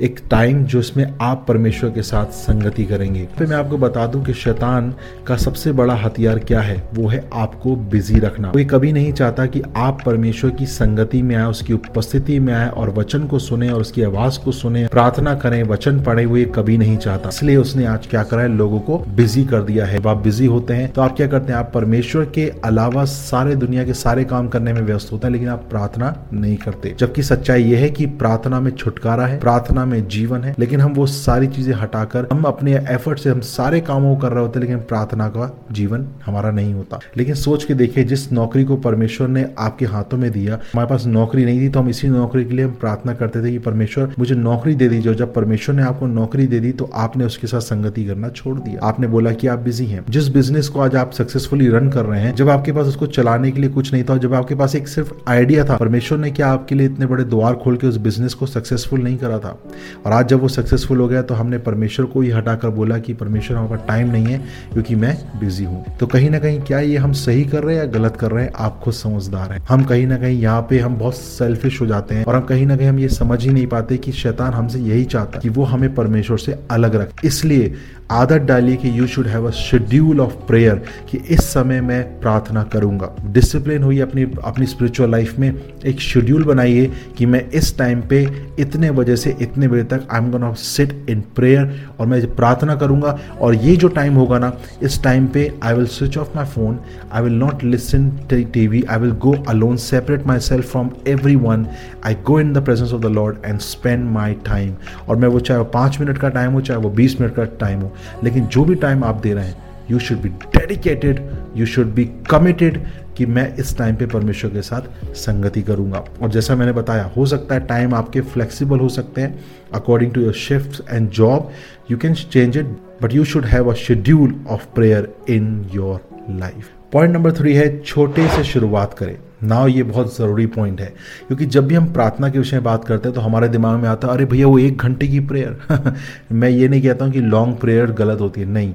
एक 0.00 0.20
टाइम 0.30 0.64
जो 0.64 0.78
इसमें 0.78 1.14
आप 1.20 1.44
परमेश्वर 1.48 1.90
के 1.90 2.02
साथ 2.02 2.26
संगति 2.26 2.84
करेंगे। 2.84 3.28
फिर 3.38 3.46
मैं 3.46 3.56
आपको 3.56 3.78
बता 3.78 4.06
दूँ 4.06 4.24
कि 4.24 4.32
शैतान 4.32 4.94
का 5.26 5.36
सबसे 5.36 5.72
बड़ा 5.72 5.94
हथियार 5.94 6.38
क्या 6.38 6.60
है? 6.60 6.88
वो 6.94 7.08
है 7.08 7.28
आपको 7.34 7.76
बिज़ी 7.76 8.18
रखना। 8.18 8.50
कोई 8.50 8.64
कभी 8.64 8.92
नहीं 8.92 9.12
चाहता 9.12 9.46
कि 9.46 9.62
आप 9.76 9.98
परमेश्वर 10.06 10.50
की 10.50 10.66
संगति 10.66 11.22
में 11.22 11.36
आए, 11.36 11.44
उसकी 11.44 11.72
उपस्थिति 11.72 12.38
में 12.40 12.54
आए 12.54 12.68
और 12.68 12.90
वचन 12.90 13.26
को 13.26 13.38
सुने 13.38 13.70
और 13.70 13.80
उसकी 13.80 14.02
आवाज़ 14.02 14.38
को 14.40 14.52
सुने, 14.52 14.86
प्रार्थना 14.86 15.34
करें, 15.34 15.62
वचन 15.62 16.00
पढ़े, 16.00 16.26
वो 16.26 16.36
ये 16.36 16.44
कभी 16.44 16.78
नहीं 16.78 16.96
चाहता। 16.96 17.28
इसलिए 17.28 17.56
उसने 17.56 17.86
आज 17.86 18.06
क्या 18.06 18.22
करा 18.22 18.42
है? 18.42 18.48
लोगों 18.48 18.80
को 18.80 18.98
बिज़ी 18.98 19.44
कर 19.44 19.62
दिया 19.62 19.86
है। 19.86 20.08
आप 20.08 20.16
बिज़ी 20.16 20.46
होते 20.46 20.74
हैं 20.74 20.92
तो 20.92 21.02
आप 21.02 21.16
क्या 21.16 21.26
करते 21.26 21.52
हैं? 21.52 21.58
आप 21.60 21.70
परमेश्वर 21.74 22.24
के 22.24 22.52
अलावा 22.64 23.04
सारे 23.04 23.56
दुनिया 23.56 23.84
के 23.84 23.94
सारे 23.94 24.24
काम 24.24 24.48
करने 24.48 24.72
में 24.72 24.80
व्यस्त 24.80 25.12
होते 25.12 25.26
हैं, 25.26 25.32
लेकिन 25.32 25.48
आप 25.48 25.66
प्रार्थना 25.70 26.14
नहीं 26.32 26.56
करते। 26.56 26.94
जबकि 26.98 27.22
सच्चाई 27.22 27.64
यह 27.64 27.78
है 27.78 27.90
कि 27.90 28.06
प्रार्थना 28.06 28.60
में 28.60 28.70
छुटकारा 28.70 29.26
है। 29.26 29.40
प्रार्थना 29.40 29.84
में 29.86 30.08
जीवन 30.08 30.44
है, 30.44 30.54
लेकिन 30.58 30.80
हम 30.80 30.92
वो 30.92 31.06
सारी 31.06 31.46
चीज़ें 31.46 31.74
हटाकर, 31.74 32.26
हम 32.32 32.42
अपने 32.42 32.74
एफर्ट 32.90 33.18
से 33.18 33.30
हम 33.30 33.40
सारे 33.40 33.80
कामों 33.80 34.14
को 34.14 34.20
कर 34.22 34.32
रहे 34.32 34.42
होते, 34.42 34.60
लेकिन 34.60 34.78
प्रार्थना 34.78 35.28
का 35.28 35.50
जीवन 35.72 36.06
हमारा 36.26 36.50
नहीं 36.50 36.74
होता। 36.74 36.98
लेकिन 37.16 37.34
सोच 37.34 37.64
के 37.64 37.74
देखिए, 37.74 38.04
जिस 38.04 38.30
नौकरी 38.32 38.64
को 38.64 38.76
परमेश्वर 38.76 39.28
ने 39.28 39.46
आपके 39.58 39.86
हाथों 39.86 40.18
में 40.18 40.30
दिया, 40.32 40.54
हमारे 40.54 40.88
पास 40.88 41.06
नौकरी 41.06 41.44
नहीं 41.44 41.60
थी 41.60 41.68
तो 41.68 41.80
हम 41.80 41.88
इसी 41.88 42.08
नौकरी 42.08 42.44
के 42.44 42.54
लिए 42.54 42.64
हम 42.64 42.70
प्रार्थना 42.70 43.14
करते 43.14 43.42
थे 43.42 43.50
कि 43.50 43.58
परमेश्वर, 43.58 44.14
मुझे 44.18 44.34
नौकरी 44.34 44.74
दे 44.74 44.88
दीजिए। 44.88 45.14
जब 45.14 45.34
परमेश्वर 45.34 45.74
ने 45.74 45.82
आपको 45.82 46.06
नौकरी 46.06 46.46
दे 46.46 46.60
दी 46.60 46.72
तो 46.72 46.90
आपने 46.94 47.24
उसके 47.24 47.46
साथ 47.46 47.60
संगति 47.60 48.04
करना 48.04 48.28
छोड़ 48.28 48.58
दिया। 48.58 48.80
आपने 48.82 49.06
बोला 49.06 49.32
कि 49.32 49.46
आप 49.46 49.58
बिज़ी 49.58 49.86
हैं। 49.86 50.04
जिस 50.10 50.28
बिज़नेस 50.28 50.68
को 50.68 50.80
आज 50.80 50.96
आप 50.96 51.12
सक्सेसफुली 51.12 51.68
रन 51.68 51.90
कर 51.90 52.04
रहे 52.04 52.20
हैं, 52.20 52.34
जब 52.34 52.48
आपके 52.48 52.72
पास 52.72 52.86
उसको 52.86 53.06
चलाने 53.08 53.50
के 53.50 53.60
लिए 53.60 53.70
कुछ 53.70 53.92
नहीं 53.92 54.04
था 54.04 54.16
जब 54.16 54.34
आपके 54.34 54.54
पास 54.54 54.74
एक 54.74 54.88
सिर्फ़ 54.88 55.12
आइडिया 55.28 55.64
था, 55.64 55.76
परमेश्वर 55.76 56.18
ने 56.18 56.30
क्या 56.30 56.48
आपके 56.48 56.74
लिए 56.74 56.86
इतने 56.86 57.06
बड़े 57.06 57.24
द्वार 57.24 57.54
खोल 57.54 57.76
के 57.76 57.86
उस 57.86 57.96
बिज़नेस 57.96 58.34
को 58.34 58.46
सक्सेसफुल 58.46 59.00
नहीं 59.00 59.16
करा 59.16 59.38
था? 59.38 59.58
और 60.06 60.12
आज 60.12 60.28
जब 60.28 60.40
वो 60.40 60.48
सक्सेसफुल 60.48 61.00
हो 61.00 61.08
गया 61.08 61.22
तो 61.22 61.34
हमने 61.34 61.58
परमेश्वर 61.60 62.06
को 62.06 62.20
ही 62.20 62.30
हटाकर 62.30 62.70
बोला 62.70 62.98
कि 62.98 63.14
परमेश्वर 63.14 63.56
हमारे 63.56 63.76
पास 63.76 63.86
टाइम 63.88 64.10
नहीं 64.10 64.26
है, 64.26 64.38
क्योंकि 64.72 64.94
मैं 64.96 65.16
बिज़ी 65.40 65.64
हूँ। 65.64 65.84
तो 66.00 66.06
कहीं 66.06 66.30
ना 66.30 66.38
कहीं 66.38 66.60
क्या 66.62 66.80
ये 66.80 66.96
हम 66.96 67.12
सही 67.14 67.44
कर 67.44 67.62
रहे 67.62 67.76
हैं 67.76 67.82
या 67.82 67.90
गलत 67.90 68.16
कर 68.16 68.30
रहे 68.30 68.44
हैं, 68.44 68.52
आप 68.54 68.80
खुद 68.84 68.94
समझदार 68.94 69.52
हैं। 69.52 69.60
हम 69.68 69.84
कहीं 69.84 70.06
ना 70.06 70.18
कहीं 70.18 70.40
यहाँ 70.40 70.62
पे 70.70 70.78
हम 70.78 70.96
बहुत 70.98 71.16
सेल्फिश 71.16 71.80
हो 71.80 71.86
जाते 71.86 72.14
हैं 72.14 72.24
और 72.24 72.34
हम 72.34 72.42
कहीं 72.44 72.66
ना 72.66 72.76
कहीं 72.76 72.88
हम 72.88 72.98
ये 72.98 73.08
समझ 73.10 73.42
ही 73.44 73.50
नहीं 73.50 73.66
पाते 73.66 73.96
कि 73.96 74.12
शैतान 74.14 74.52
हमसे 74.52 74.78
यही 74.80 75.04
चाहता 75.06 75.38
कि 75.38 75.48
वो 75.48 75.64
हमें 75.64 75.94
परमेश्वर 75.94 76.38
से 76.38 76.58
अलग 76.70 76.96
रखे। 76.96 77.26
इसलिए 77.26 77.74
आदत 78.12 78.42
डालिए 78.42 78.76
कि 78.76 78.98
you 78.98 79.06
should 79.06 79.26
have 79.26 79.46
a 79.46 79.50
schedule 79.50 80.20
of 80.20 80.32
prayer 80.46 80.82
कि 81.10 81.18
इस 81.18 81.40
समय 81.44 81.80
मैं 81.80 82.02
प्रार्थना 82.20 82.62
करूँगा। 82.64 83.10
डिसिप्लिन 83.26 83.82
हुई 83.82 83.98
अपनी 84.00 84.22
अपनी 84.44 84.66
स्पिरिचुअल 84.66 85.10
लाइफ 85.10 85.38
में, 85.38 85.52
एक 85.86 86.00
शेड्यूल 86.00 86.44
बनाइए 86.44 86.90
कि 87.18 87.26
मैं 87.26 87.48
इस 87.50 87.76
टाइम 87.78 88.00
पे 88.02 88.22
इतने 88.58 88.90
बजे 88.90 89.16
से, 89.16 89.34
इतने 89.40 89.65
बजे 89.68 89.82
तक 89.84 90.06
I 90.10 90.20
am 90.20 90.30
gonna 90.30 90.52
sit 90.54 91.10
in 91.10 91.20
prayer 91.36 91.74
और 92.00 92.06
मैं 92.06 92.20
प्रार्थना 92.36 92.74
करूँगा। 92.76 93.18
और 93.40 93.54
ये 93.54 93.76
जो 93.76 93.88
टाइम 93.88 94.14
होगा 94.14 94.38
ना, 94.38 94.52
इस 94.82 95.02
टाइम 95.02 95.26
पे 95.26 95.52
I 95.62 95.74
will 95.74 95.86
switch 95.88 96.18
off 96.18 96.36
my 96.36 96.44
phone 96.46 96.78
I 97.12 97.22
will 97.22 97.34
not 97.34 97.64
listen 97.64 98.08
T 98.30 98.66
V 98.66 98.82
I 98.82 98.98
will 98.98 99.12
go 99.22 99.34
alone 99.48 99.76
separate 99.76 100.26
myself 100.40 100.70
from 100.70 100.90
everyone 101.36 101.66
I 102.04 102.14
go 102.26 102.40
in 102.40 102.52
the 102.52 102.64
presence 102.64 102.92
of 102.92 103.02
the 103.02 103.06
Lord 103.06 103.36
and 103.44 103.58
spend 103.60 104.10
my 104.10 104.34
time 104.46 104.74
और 105.08 105.16
मैं 105.16 105.28
वो 105.28 105.40
चाहे 105.40 105.58
वो 105.58 105.64
पाँच 105.74 106.00
minute 106.00 106.18
का 106.18 106.28
time 106.28 106.52
हो, 106.52 106.60
चाहे 106.60 106.80
वो 106.80 106.90
बीस 106.90 107.20
मिनट 107.20 107.34
का 107.34 107.44
टाइम 107.60 107.80
हो, 107.80 107.92
लेकिन 108.24 108.46
जो 108.46 108.64
भी 108.64 108.74
टाइम 108.76 109.04
आप 109.04 109.20
दे 109.22 109.34
रहे 109.34 109.44
हैं 109.44 109.64
you 109.90 109.98
should 109.98 110.20
be 110.20 110.28
dedicated 110.28 111.20
you 111.56 111.66
should 111.66 111.92
be 111.94 112.04
committed 112.30 112.80
कि 113.16 113.26
मैं 113.26 113.54
इस 113.56 113.76
टाइम 113.78 113.96
पे 113.96 114.06
परमेश्वर 114.06 114.50
के 114.50 114.62
साथ 114.62 115.14
संगति 115.16 115.62
करूँगा। 115.62 116.04
और 116.22 116.30
जैसा 116.30 116.54
मैंने 116.54 116.72
बताया, 116.72 117.04
हो 117.16 117.26
सकता 117.26 117.54
है 117.54 117.66
टाइम 117.66 117.94
आपके 117.94 118.20
फ्लेक्सिबल 118.22 118.78
हो 118.78 118.88
सकते 118.88 119.20
हैं 119.20 119.38
according 119.74 120.12
to 120.12 120.20
your 120.20 120.32
shift 120.34 120.80
and 120.90 121.10
job 121.10 121.50
you 121.90 121.98
can 121.98 122.14
change 122.14 122.56
it 122.56 122.66
but 123.02 123.14
you 123.14 123.24
should 123.24 123.44
have 123.46 123.70
a 123.70 123.74
schedule 123.76 124.34
of 124.48 124.66
prayer 124.74 125.12
in 125.28 125.64
your 125.74 126.00
life 126.30 126.70
point 126.92 127.14
number 127.14 127.32
three 127.32 127.54
है, 127.54 127.78
छोटे 127.80 128.28
से 128.28 128.42
शुरुआत 128.44 128.92
करें। 128.94 129.16
नाउ 129.42 129.66
ये 129.68 129.82
बहुत 129.82 130.16
ज़रूरी 130.16 130.46
पॉइंट 130.46 130.80
है, 130.80 130.86
क्योंकि 131.26 131.46
जब 131.46 131.66
भी 131.66 131.74
हम 131.74 131.92
प्रार्थना 131.92 132.28
के 132.30 132.38
विषय 132.38 132.56
में 132.56 132.64
बात 132.64 132.84
करते 132.84 133.08
हैं 133.08 133.14
तो 133.14 133.20
हमारे 133.20 133.48
दिमाग 133.48 133.80
में 133.80 133.88
आता 133.88 134.08
है, 134.08 134.14
अरे 134.14 134.24
भैया, 134.24 134.46
वो 134.46 134.58
एक 134.58 134.76
घंटे 134.78 135.06
की 135.08 135.20
प्रेयर 135.22 135.94
मैं 136.32 136.48
ये 136.50 136.68
नहीं 136.68 136.82
कहता 136.82 137.04
हूँ 137.04 137.12
कि 137.12 137.20
लॉन्ग 137.20 137.56
प्रेयर 137.56 137.90
गलत 137.92 138.20
होती 138.20 138.40
है। 138.40 138.46
नहीं 138.48 138.72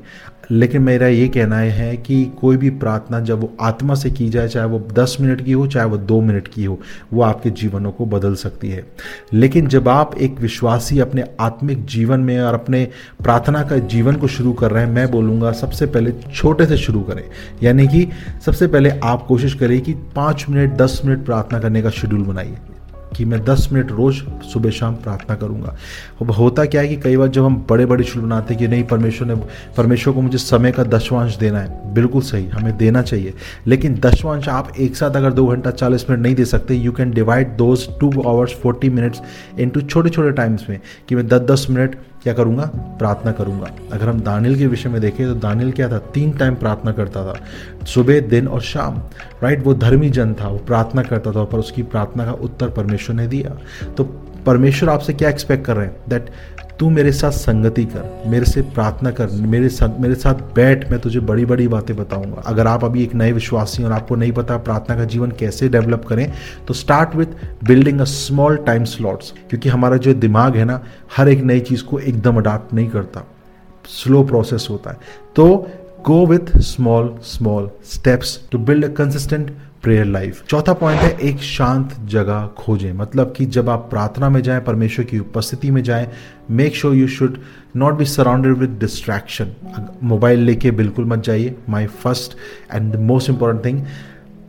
लेकिन 0.52 0.82
मेरा 0.82 1.08
ये 1.08 1.28
कहना 1.28 1.58
है 1.58 1.98
कि 1.98 2.26
कोई 2.26 2.58
भी 2.58 2.70
प्रार्थना 2.70 3.20
जब 3.20 3.40
वो 3.40 3.54
आत्मा 3.62 3.94
से 3.94 4.12
की 4.12 4.30
जाए, 4.30 4.48
चाहे 4.48 4.68
वो 4.68 4.88
दस 4.94 5.18
मिनट 5.21 5.45
की 5.45 5.52
हो, 5.52 5.68
चाहे 5.68 5.86
वो 5.86 5.98
दो 5.98 6.21
मिनट 6.21 6.48
की 6.48 6.66
हो, 6.66 6.80
वो 7.14 7.21
आपके 7.21 7.50
जीवनों 7.50 7.92
को 7.92 8.06
बदल 8.06 8.36
सकती 8.36 8.69
है। 8.69 8.86
लेकिन 9.33 9.68
जब 9.68 9.88
आप 9.88 10.18
एक 10.18 10.40
विश्वासी 10.40 11.00
अपने 11.00 11.24
आत्मिक 11.40 11.86
जीवन 11.86 12.19
में 12.19 12.42
और 12.42 12.54
अपने 12.54 12.88
प्रार्थना 13.24 13.64
का 13.64 13.78
जीवन 13.78 14.16
को 14.16 14.28
शुरू 14.28 14.54
कर 14.54 14.71
रहे 14.71 14.86
हैं, 14.86 14.92
मैं 14.92 15.12
बोलूँगा 15.12 15.52
सबसे 15.52 15.86
पहले 15.86 16.12
छोटे 16.36 16.66
से 16.66 16.78
शुरू 16.78 17.02
करें। 17.02 17.24
यानी 17.64 17.88
कि 17.88 18.07
सबसे 18.45 18.68
पहले 18.68 18.90
आप 18.90 19.26
कोशिश 19.26 19.54
करें 19.54 19.81
कि 19.81 19.94
पाँच 19.94 20.45
मिनट, 20.50 20.74
दस 20.74 21.02
मिनट 21.06 21.26
प्रार्थना 21.26 21.60
करने 21.60 21.81
का 21.81 21.90
शेड्यूल 21.90 22.21
बनाइए। 22.21 22.57
कि 23.18 23.25
मैं 23.25 23.44
दस 23.44 23.69
मिनट 23.71 23.91
रोज 23.91 24.15
सुबह 24.53 24.69
शाम 24.69 24.95
प्रार्थना 24.95 25.35
करूँगा। 25.35 25.75
अब 26.21 26.31
होता 26.31 26.65
क्या 26.65 26.81
है 26.81 26.87
कि 26.87 26.95
कई 26.95 27.18
बार 27.18 27.27
जब 27.27 27.45
हम 27.45 27.65
बड़े 27.69 27.85
बड़े 27.85 28.03
शुरू 28.03 28.25
बनाते 28.25 28.53
हैं 28.53 28.63
कि 28.63 28.68
नहीं, 28.68 28.83
परमेश्वर 28.83 29.27
ने, 29.27 29.35
परमेश्वर 29.77 30.13
को 30.13 30.21
मुझे 30.21 30.37
समय 30.37 30.71
का 30.71 30.83
दशवांश 30.83 31.37
देना 31.37 31.59
है। 31.59 31.94
बिल्कुल 31.94 32.21
सही, 32.21 32.47
हमें 32.47 32.77
देना 32.77 33.01
चाहिए। 33.01 33.33
लेकिन 33.68 33.95
दशवांश 33.95 34.49
आप 34.49 34.73
एक 34.80 34.95
साथ 34.95 35.11
अगर 35.11 35.33
दो 35.33 35.47
घंटा, 35.47 35.71
चालीस 35.71 36.09
मिनट 36.09 36.21
नहीं 36.21 36.35
दे 36.35 36.45
सकते 36.45 36.75
you 36.75 36.91
can 36.91 37.11
divide 37.11 37.57
those 37.57 37.87
two 37.99 38.21
hours 38.21 38.53
forty 38.53 38.89
minutes 38.89 39.21
to 39.59 39.81
छोटे 39.81 40.09
छोटे 40.09 40.31
टाइम्स 40.31 40.69
में 40.69 40.80
कि 41.09 41.15
मैं 41.15 41.27
दस 41.27 41.39
दस 41.39 41.68
मिनट 41.69 41.95
क्या 42.23 42.33
करूँगा? 42.33 42.66
प्रार्थना 42.75 43.31
करूँगा। 43.31 43.68
अगर 43.94 44.09
हम 44.09 44.19
दानिल 44.19 44.57
के 44.57 44.68
विषय 44.68 44.90
में 44.90 45.01
देखें 45.01 45.28
तो 45.28 45.35
दानिल 45.35 45.71
क्या 45.71 45.90
था? 45.90 45.97
तीन 45.97 46.31
टाइम 46.31 46.56
प्रार्थना 46.56 46.92
करता 46.92 47.25
था। 47.25 47.40
सुबह, 47.85 48.19
दिन 48.19 48.47
और 48.47 48.61
शाम 48.61 49.01
राइट 49.44 49.63
वो 49.66 49.73
धर्मी 49.73 50.09
जन 50.09 50.33
था, 50.33 50.47
वो 50.47 50.57
प्रार्थना 50.57 51.04
करता 51.04 51.31
था, 51.31 51.44
पर 51.44 51.57
उसकी 51.57 51.83
प्रार्थना 51.83 52.25
का 52.25 52.31
उत्तर 52.31 52.69
परमेश्वर 52.69 53.16
ने 53.16 53.28
दिया। 53.28 53.57
तो 53.92 54.04
परमेश्वर 54.45 54.90
आपसे 54.90 55.13
क्या 55.13 55.30
एक्सपेक्ट 55.30 55.66
कर 55.66 55.75
रहे 55.75 55.85
हैं? 55.85 55.95
दैट 56.09 56.30
तू 56.81 56.90
मेरे 56.90 57.11
साथ 57.11 57.31
संगति 57.31 57.83
कर, 57.85 58.23
मेरे 58.28 58.45
से 58.45 58.61
प्रार्थना 58.76 59.09
कर, 59.11 59.30
मेरे 59.47 59.68
साथ 59.69 60.00
मेरे 60.00 60.16
साथ 60.16 60.35
बैठ, 60.56 60.90
मैं 60.92 61.00
तुझे 61.00 61.19
बड़ी 61.21 61.45
बड़ी 61.45 61.68
बातें 61.68 61.95
बताऊँगा। 61.97 62.42
अगर 62.45 62.68
आप 62.68 62.85
अभी 62.85 63.04
एक 63.04 63.14
नए 63.16 63.31
विश्वासी 63.31 63.83
और 63.83 63.92
आपको 63.92 64.16
नहीं 64.16 64.31
पता 64.31 64.57
प्रार्थना 64.59 64.95
का 64.95 65.06
जीवन 65.06 65.31
कैसे 65.31 65.69
डेवलप 65.69 66.06
करें 66.06 66.31
तो 66.68 66.73
start 66.73 67.16
with 67.16 67.28
building 67.64 68.00
a 68.00 68.04
small 68.04 68.57
time 68.57 68.83
slots 68.85 69.31
क्योंकि 69.50 69.69
हमारा 69.69 69.97
जो 69.97 70.14
दिमाग 70.16 70.56
है 70.57 70.66
ना, 70.66 70.81
हर 71.18 71.30
एक 71.30 71.44
नई 71.44 71.59
चीज़ 71.59 71.83
को 71.83 72.00
एकदम 72.00 72.38
अडाप्ट 72.38 72.73
नहीं 72.73 72.90
करता। 72.90 73.28
स्लो 73.90 74.23
प्रोसेस 74.23 74.68
होता 74.69 74.92
है। 74.92 74.97
तो 75.35 75.45
go 76.06 76.26
with 76.26 76.57
small 76.57 77.16
small 77.23 77.69
steps 77.85 78.40
to 78.52 78.57
build 78.59 78.85
a 78.85 78.94
consistent 78.94 79.52
prayer 79.83 80.06
life 80.06 80.44
चौथा 80.45 80.73
पॉइंट 80.73 81.00
है, 81.02 81.09
एक 81.19 81.40
शांत 81.40 81.94
जगह 82.06 82.45
खोजें। 82.57 82.92
मतलब 82.94 83.33
कि 83.38 83.45
जब 83.45 83.69
आप 83.69 83.88
प्रार्थना 83.90 84.30
में 84.30 84.42
जाएँ, 84.42 84.61
परमेश्वर 84.61 85.06
की 85.06 85.19
उपस्थिति 85.19 85.71
में 85.71 85.81
जाएँ 85.83 86.07
make 86.52 86.76
sure 86.76 86.95
you 86.95 87.07
should 87.07 87.38
not 87.76 87.94
be 87.94 88.06
surrounded 88.06 88.57
with 88.57 88.78
distraction 88.80 89.52
mobile 90.04 90.40
लेके 90.40 90.71
बिल्कुल 90.71 91.06
मत 91.06 91.23
जाइए। 91.23 91.56
My 91.69 91.85
first 92.04 92.38
and 92.73 92.95
most 92.95 93.30
important 93.30 93.66
thing 93.66 93.85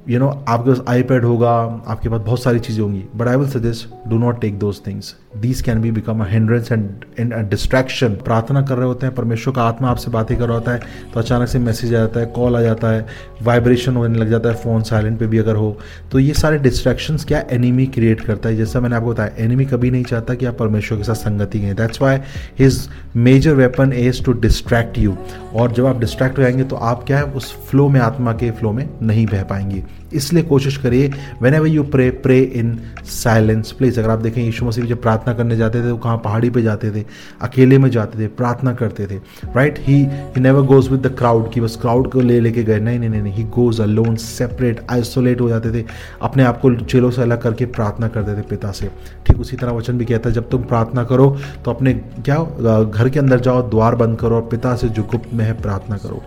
you 0.08 0.18
know 0.18 0.28
आपके 0.28 0.70
पास 0.70 0.84
आईपैड 0.88 1.24
होगा, 1.24 1.50
आपके 1.86 2.08
पास 2.08 2.20
बहुत 2.20 2.42
सारी 2.42 2.58
चीज़ें 2.60 2.82
होंगी। 2.82 3.04
But 3.16 3.28
I 3.28 3.36
will 3.36 3.48
suggest 3.50 4.08
do 4.08 4.18
not 4.18 4.40
take 4.40 4.58
those 4.58 4.80
things 4.86 5.14
these 5.36 5.60
can 5.60 5.80
be 5.80 5.90
become 5.90 6.20
a 6.20 6.26
hindrance 6.28 6.70
and 6.72 7.34
distraction 7.50 8.14
प्रार्थना 8.16 8.62
कर 8.62 8.76
रहे 8.76 8.86
होते 8.86 9.06
हैं, 9.06 9.14
परमेश्वर 9.14 9.54
का 9.54 9.62
आत्मा 9.62 9.88
आपसे 9.88 10.10
बातें 10.10 10.36
कर 10.38 10.46
रहा 10.46 10.54
होता 10.54 10.72
है 10.72 10.80
तो 11.14 11.20
अचानक 11.20 11.48
से 11.48 11.58
मैसेज 11.58 11.94
आ 11.94 11.98
जाता 11.98 12.20
है 12.20 12.26
कॉल 12.26 12.56
आ 12.56 12.60
जाता 12.60 12.88
है 12.88 13.06
वाइब्रेशन 13.42 13.96
होने 13.96 14.18
लग 14.18 14.30
जाता 14.30 14.48
है 14.48 14.54
फ़ोन 14.54 14.82
साइलेंट 14.82 15.18
पे 15.18 15.26
भी 15.26 15.38
अगर 15.38 15.56
हो 15.56 15.76
तो 16.12 16.18
ये 16.18 16.34
सारे 16.34 16.58
डिस्ट्रैक्शन 16.58 17.16
क्या 17.18 17.44
एनिमी 17.50 17.86
क्रिएट 17.86 18.20
करता 18.20 18.48
है? 18.48 18.56
जैसा 18.56 18.80
मैंने 18.80 18.96
आपको 18.96 19.10
बताया 19.10 19.30
एनिमी 19.38 19.64
कभी 19.64 19.90
नहीं 19.90 20.04
चाहता 20.04 20.34
कि 20.34 20.46
आप 20.46 20.58
परमेश्वर 20.58 20.98
के 20.98 21.04
साथ 21.04 21.14
संगति 21.14 21.60
करें। 21.60 21.74
That's 21.76 22.02
why 22.02 22.18
his 22.58 22.88
major 23.16 23.54
weapon 23.54 23.92
is 23.92 24.22
to 24.24 24.32
distract 24.40 24.98
you 24.98 25.16
और 25.54 25.72
जब 25.72 25.86
आप 25.86 26.00
डिस्ट्रैक्ट 26.00 26.38
हो 26.38 26.42
जाएँगे 26.42 26.64
तो 26.64 26.76
आप 26.76 27.04
क्या 27.06 27.18
है, 27.18 27.24
उस 27.24 27.52
फ्लो 27.70 27.88
में, 27.88 28.00
आत्मा 28.00 28.32
के 28.32 28.50
फ्लो 28.50 28.72
में 28.72 28.88
नहीं 29.02 29.26
बह 29.26 29.42
पाएँगे। 29.44 29.84
इसलिए 30.14 30.42
कोशिश 30.44 30.76
करिए 30.76 31.10
whenever 31.54 31.66
you 31.68 31.82
pray 31.84 32.10
pray 32.22 32.40
in 32.40 32.78
silence 33.04 33.72
please 33.72 34.00
अगर 34.00 34.10
आप 34.10 34.18
देखें, 34.20 34.42
यीशु 34.42 34.64
मसीह 34.64 34.84
जब 34.86 35.02
प्रार्थना 35.02 35.34
करने 35.34 35.56
जाते 35.56 35.80
थे 35.80 35.88
तो 35.88 35.96
कहाँ 35.98 36.16
पहाड़ी 36.24 36.50
पे 36.50 36.62
जाते 36.62 36.90
थे, 36.90 37.04
अकेले 37.42 37.78
में 37.78 37.90
जाते 37.90 38.18
थे, 38.18 38.26
प्रार्थना 38.28 38.72
करते 38.74 39.06
थे 39.06 39.16
right 39.56 39.78
he 39.78 39.92
he 39.92 40.40
never 40.40 40.62
goes 40.66 40.88
with 40.88 41.00
the 41.00 41.14
crowd 41.18 41.50
कि 41.52 41.60
बस 41.60 41.76
क्राउड 41.80 42.10
को 42.12 42.20
ले, 42.20 42.38
लेके 42.40 42.62
गए। 42.64 42.78
नहीं 42.80 42.98
नहीं 42.98 43.10
नहीं 43.12 43.32
he 43.32 43.44
goes 43.54 43.80
alone 43.86 44.16
separate 44.18 44.80
isolate 44.90 45.40
हो 45.40 45.48
जाते 45.48 45.72
थे, 45.72 45.84
अपने 46.22 46.42
आप 46.42 46.60
को 46.60 46.74
चेलों 46.76 47.10
से 47.10 47.22
अलग 47.22 47.42
करके 47.42 47.66
प्रार्थना 47.68 48.08
करते 48.08 48.36
थे 48.36 48.42
पिता 48.48 48.70
से। 48.72 48.90
ठीक 49.26 49.40
उसी 49.40 49.56
तरह 49.56 49.72
वचन 49.72 49.98
भी 49.98 50.04
कहता 50.04 50.28
है, 50.28 50.34
जब 50.34 50.48
तुम 50.50 50.62
प्रार्थना 50.64 51.04
करो 51.04 51.28
तो 51.64 51.70
अपने, 51.70 51.92
क्या 51.94 52.38
घर 52.84 53.08
के 53.08 53.18
अंदर 53.18 53.40
जाओ, 53.40 53.62
द्वार 53.70 53.94
बंद 53.96 54.18
करो 54.18 54.36
और 54.36 54.48
पिता 54.50 54.74
से 54.76 54.88
जो 54.88 55.02
गुप्त 55.04 55.34
में 55.34 55.44
है, 55.44 55.52
प्रार्थना 55.62 55.96
करो। 55.96 56.22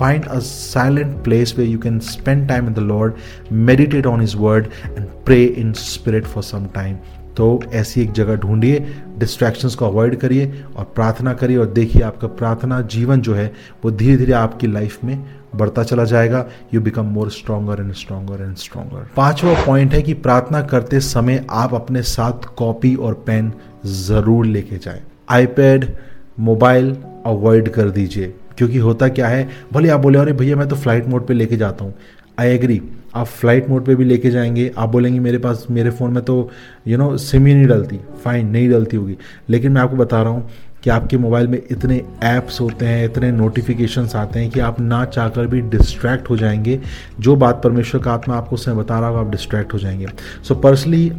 Find 0.00 0.26
a 0.30 0.40
silent 0.48 1.22
place 1.28 1.56
where 1.58 1.68
you 1.68 1.78
can 1.84 2.00
spend 2.08 2.48
time 2.48 2.66
with 2.70 2.74
the 2.74 2.86
Lord, 2.88 3.16
meditate 3.68 4.06
on 4.06 4.20
His 4.20 4.36
word, 4.36 4.68
and 4.96 5.08
pray 5.24 5.44
in 5.62 5.72
spirit 5.84 6.34
for 6.34 6.44
some 6.50 6.68
time. 6.80 6.98
तो 7.36 7.48
ऐसी 7.72 8.00
एक 8.02 8.12
जगह 8.12 8.36
ढूंढिए 8.42 8.78
डिस्ट्रैक्शंस 9.18 9.74
को 9.74 9.86
अवॉइड 9.86 10.16
करिए 10.20 10.46
और 10.76 10.84
प्रार्थना 10.94 11.32
करिए 11.40 11.56
और 11.56 11.66
देखिए 11.72 12.02
आपका 12.02 12.28
प्रार्थना 12.40 12.80
जीवन 12.94 13.20
जो 13.20 13.34
है 13.34 13.52
वो 13.84 13.90
धीरे 13.90 14.16
धीरे 14.16 14.32
आपकी 14.32 14.66
लाइफ 14.66 15.04
में 15.04 15.18
बढ़ता 15.56 15.82
चला 15.82 16.04
जाएगा। 16.04 16.44
You 16.74 16.80
become 16.80 17.06
more 17.12 17.30
stronger 17.30 17.80
and 17.80 17.92
stronger 17.92 18.42
and 18.42 18.56
stronger 18.56 19.06
पांचवा 19.16 19.54
पॉइंट 19.66 19.94
है 19.94 20.02
कि 20.02 20.14
प्रार्थना 20.26 20.62
करते 20.72 21.00
समय 21.00 21.44
आप 21.50 21.74
अपने 21.74 22.02
साथ 22.02 22.48
कॉपी 22.58 22.94
और 22.94 23.14
पेन 23.26 23.52
ज़रूर 23.86 24.46
लेके 24.46 24.78
जाएँ। 24.78 25.00
आईपैड 25.28 25.88
मोबाइल 26.40 26.96
अवॉइड 27.26 27.68
कर 27.72 27.90
दीजिए। 27.90 28.34
क्योंकि 28.58 28.78
होता 28.78 29.08
क्या 29.08 29.28
है 29.28 29.48
भले 29.72 29.88
आप 29.88 30.00
बोले 30.00 30.18
अरे 30.18 30.32
भैया 30.32 30.56
मैं 30.56 30.68
तो 30.68 30.76
फ़्लाइट 30.76 31.08
मोड 31.08 31.26
पे 31.26 31.34
लेके 31.34 31.56
जाता 31.56 31.84
हूँ। 31.84 31.94
आई 32.38 32.48
एग्री 32.48 32.80
आप 33.16 33.26
फ़्लाइट 33.26 33.68
मोड 33.68 33.84
पे 33.84 33.94
भी 33.94 34.04
लेके 34.04 34.30
जाएँगे। 34.30 34.70
आप 34.78 34.88
बोलेंगे 34.88 35.20
मेरे 35.20 35.38
पास 35.38 35.66
मेरे 35.70 35.90
फ़ोन 35.90 36.12
में 36.12 36.24
तो 36.24 36.50
यू 36.88 36.98
नो 36.98 37.16
सिम 37.16 37.46
ही 37.46 37.54
नहीं 37.54 37.66
डलती। 37.66 37.98
फाइन 38.24 38.48
नहीं 38.48 38.68
डलती 38.70 38.96
होगी। 38.96 39.16
लेकिन 39.50 39.72
मैं 39.72 39.80
आपको 39.80 39.96
बता 39.96 40.22
रहा 40.22 40.32
हूँ 40.32 40.48
कि 40.82 40.90
आपके 40.90 41.18
मोबाइल 41.18 41.46
में 41.48 41.60
इतने 41.70 42.00
ऐप्स 42.22 42.60
होते 42.60 42.86
हैं 42.86 43.04
इतने 43.04 43.30
नोटिफिकेशंस 43.32 44.14
आते 44.16 44.40
हैं 44.40 44.50
कि 44.50 44.60
आप 44.60 44.80
ना 44.80 45.04
चाहकर 45.04 45.46
भी 45.46 45.60
डिस्ट्रैक्ट 45.60 46.30
हो 46.30 46.36
जाएँगे। 46.36 46.80
जो 47.20 47.36
बात 47.36 47.60
परमेश्वर 47.64 48.00
का 48.00 48.12
आत्मा 48.12 48.36
आपको 48.36 48.56
उसमें 48.56 48.76
बता 48.76 48.98
रहा 48.98 49.08
होगा 49.08 49.20
आप 49.20 49.30
डिस्ट्रैक्ट 49.30 49.74
हो 49.74 49.78
जाएँगे। 49.78 50.06
सो 50.42 50.54
so, 50.54 50.62
पर्सनली 50.62 51.12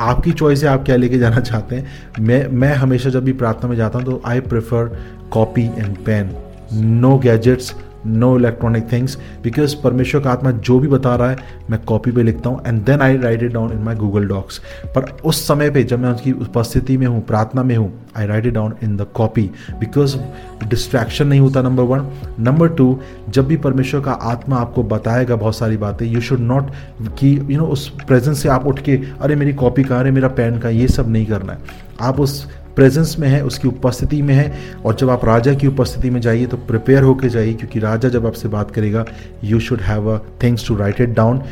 आपकी 0.00 0.32
चॉइस 0.32 0.64
है 0.64 0.68
आप 0.68 0.84
क्या 0.84 0.96
लेके 0.96 1.18
जाना 1.18 1.40
चाहते 1.40 1.76
हैं। 1.76 1.86
मैं 2.20 2.46
मैं 2.48 2.74
हमेशा 2.74 3.10
जब 3.10 3.24
भी 3.24 3.32
प्रार्थना 3.32 3.70
में 3.70 3.76
जाता 3.76 3.98
हूँ 3.98 4.06
तो 4.06 4.22
I 4.26 4.40
prefer 4.40 4.96
copy 5.30 5.64
and 5.64 5.96
pen 5.96 6.36
no 6.74 7.16
gadgets 7.18 7.74
no 8.06 8.36
electronic 8.38 8.90
things 8.92 9.16
because 9.42 9.76
परमेश्वर 9.82 10.20
का 10.22 10.30
आत्मा 10.30 10.50
जो 10.50 10.78
भी 10.78 10.88
बता 10.88 11.14
रहा 11.16 11.30
है 11.30 11.64
मैं 11.70 11.78
कॉपी 11.84 12.10
पे 12.10 12.22
लिखता 12.22 12.50
हूँ 12.50 12.62
and 12.66 12.82
then 12.84 13.00
I 13.02 13.16
write 13.16 13.42
it 13.42 13.52
down 13.52 13.72
in 13.72 13.78
my 13.78 13.94
Google 13.94 14.26
Docs 14.28 14.58
पर 14.94 15.10
उस 15.24 15.46
समय 15.48 15.70
पे 15.70 15.82
जब 15.84 16.00
मैं 16.00 16.10
उसकी 16.10 16.32
उपस्थिति 16.32 16.96
में 16.96 17.06
हूँ 17.06 17.22
प्रार्थना 17.26 17.62
में 17.62 17.76
हूँ 17.76 17.92
I 18.16 18.26
write 18.26 18.46
it 18.46 18.54
down 18.54 18.74
in 18.82 18.96
the 18.96 19.06
copy 19.14 19.50
because 19.80 20.16
distraction 20.64 21.26
नहीं 21.26 21.40
होता 21.40 21.62
नंबर 21.62 21.82
वन 21.82 22.06
नंबर 22.40 22.68
टू 22.68 22.98
जब 23.28 23.46
भी 23.46 23.56
परमेश्वर 23.56 24.00
का 24.00 24.12
आत्मा 24.32 24.56
आपको 24.56 24.82
बताएगा 24.84 25.36
बहुत 25.36 25.56
सारी 25.56 25.76
बातें 25.76 26.06
यू 26.06 26.20
शुड 26.20 26.40
नॉट 26.42 26.70
कि 27.18 27.36
यू 27.50 27.58
नो 27.58 27.66
उस 27.68 27.88
प्रेजेंस 28.06 28.42
से 28.42 28.48
आप 28.48 28.66
उठ 28.66 28.80
के 28.80 29.00
अरे 29.20 29.36
मेरी 29.36 29.52
कॉपी 29.54 29.84
कहाँ 29.84 30.00
अरे 30.00 30.10
मेरा 30.10 30.28
पेन 30.36 30.58
का 30.58 30.68
ये 30.70 30.88
सब 30.88 31.08
नहीं 31.08 31.26
करना 31.26 31.52
है 31.52 31.84
आप 32.00 32.20
उस 32.20 32.46
प्रेजेंस 32.76 33.16
में 33.18 33.28
है, 33.28 33.44
उसकी 33.44 33.68
उपस्थिति 33.68 34.22
में 34.22 34.34
है, 34.34 34.52
और 34.84 34.96
जब 34.96 35.10
आप 35.10 35.24
राजा 35.24 35.54
की 35.54 35.66
उपस्थिति 35.66 36.10
में 36.10 36.20
जाइए 36.20 36.46
तो 36.46 36.56
प्रिपेयर 36.56 37.02
होकर 37.02 37.28
जाइए, 37.28 37.52
क्योंकि 37.54 37.78
राजा 37.80 38.08
जब 38.08 38.26
आपसे 38.26 38.48
बात 38.48 38.70
करेगा 38.70 39.04
you 39.44 39.60
should 39.60 39.80
have 39.82 40.14
a 40.14 40.18
things 40.42 40.66
to 40.68 40.76
write 40.76 41.00
it 41.00 41.14
down 41.14 41.42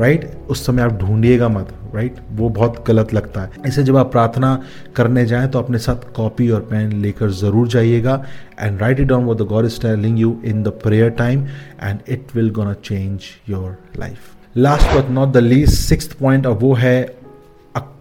right 0.00 0.30
उस 0.50 0.64
समय 0.66 0.82
आप 0.82 0.92
ढूंढिएगा 0.98 1.48
मत 1.48 1.68
राइट? 1.94 2.16
वो 2.30 2.48
बहुत 2.48 2.82
गलत 2.88 3.12
लगता 3.14 3.42
है। 3.42 3.50
ऐसे 3.66 3.82
जब 3.82 3.96
आप 3.96 4.10
प्रार्थना 4.12 4.50
करने 4.96 5.24
जाएँ 5.26 5.48
तो 5.48 5.58
अपने 5.58 5.78
साथ 5.78 6.12
कॉपी 6.16 6.48
और 6.50 6.60
पेन 6.70 6.92
लेकर 7.02 7.30
ज़रूर 7.32 7.68
जाइएगा 7.68 8.22
एंड 8.60 8.80
राइट 8.80 9.00
इट 9.00 9.06
डाउन 9.06 9.24
वो 9.24 9.34
the 9.34 9.46
God 9.48 9.66
is 9.66 9.80
telling 9.82 10.18
you 10.18 10.36
in 10.44 10.62
the 10.62 10.68
prayer 10.82 11.10
time 11.18 11.46
and 11.82 11.98
it 12.08 12.34
will 12.34 12.50
gonna 12.50 12.72
change 12.84 13.20
your 13.48 13.76
life 13.98 14.18
last 14.56 14.96
but 14.96 15.10
not 15.10 15.32
the 15.32 15.36
least 15.36 15.74
six 15.74 16.06
point 16.12 16.46
और 16.46 16.54
वो 16.58 16.74
है 16.74 17.17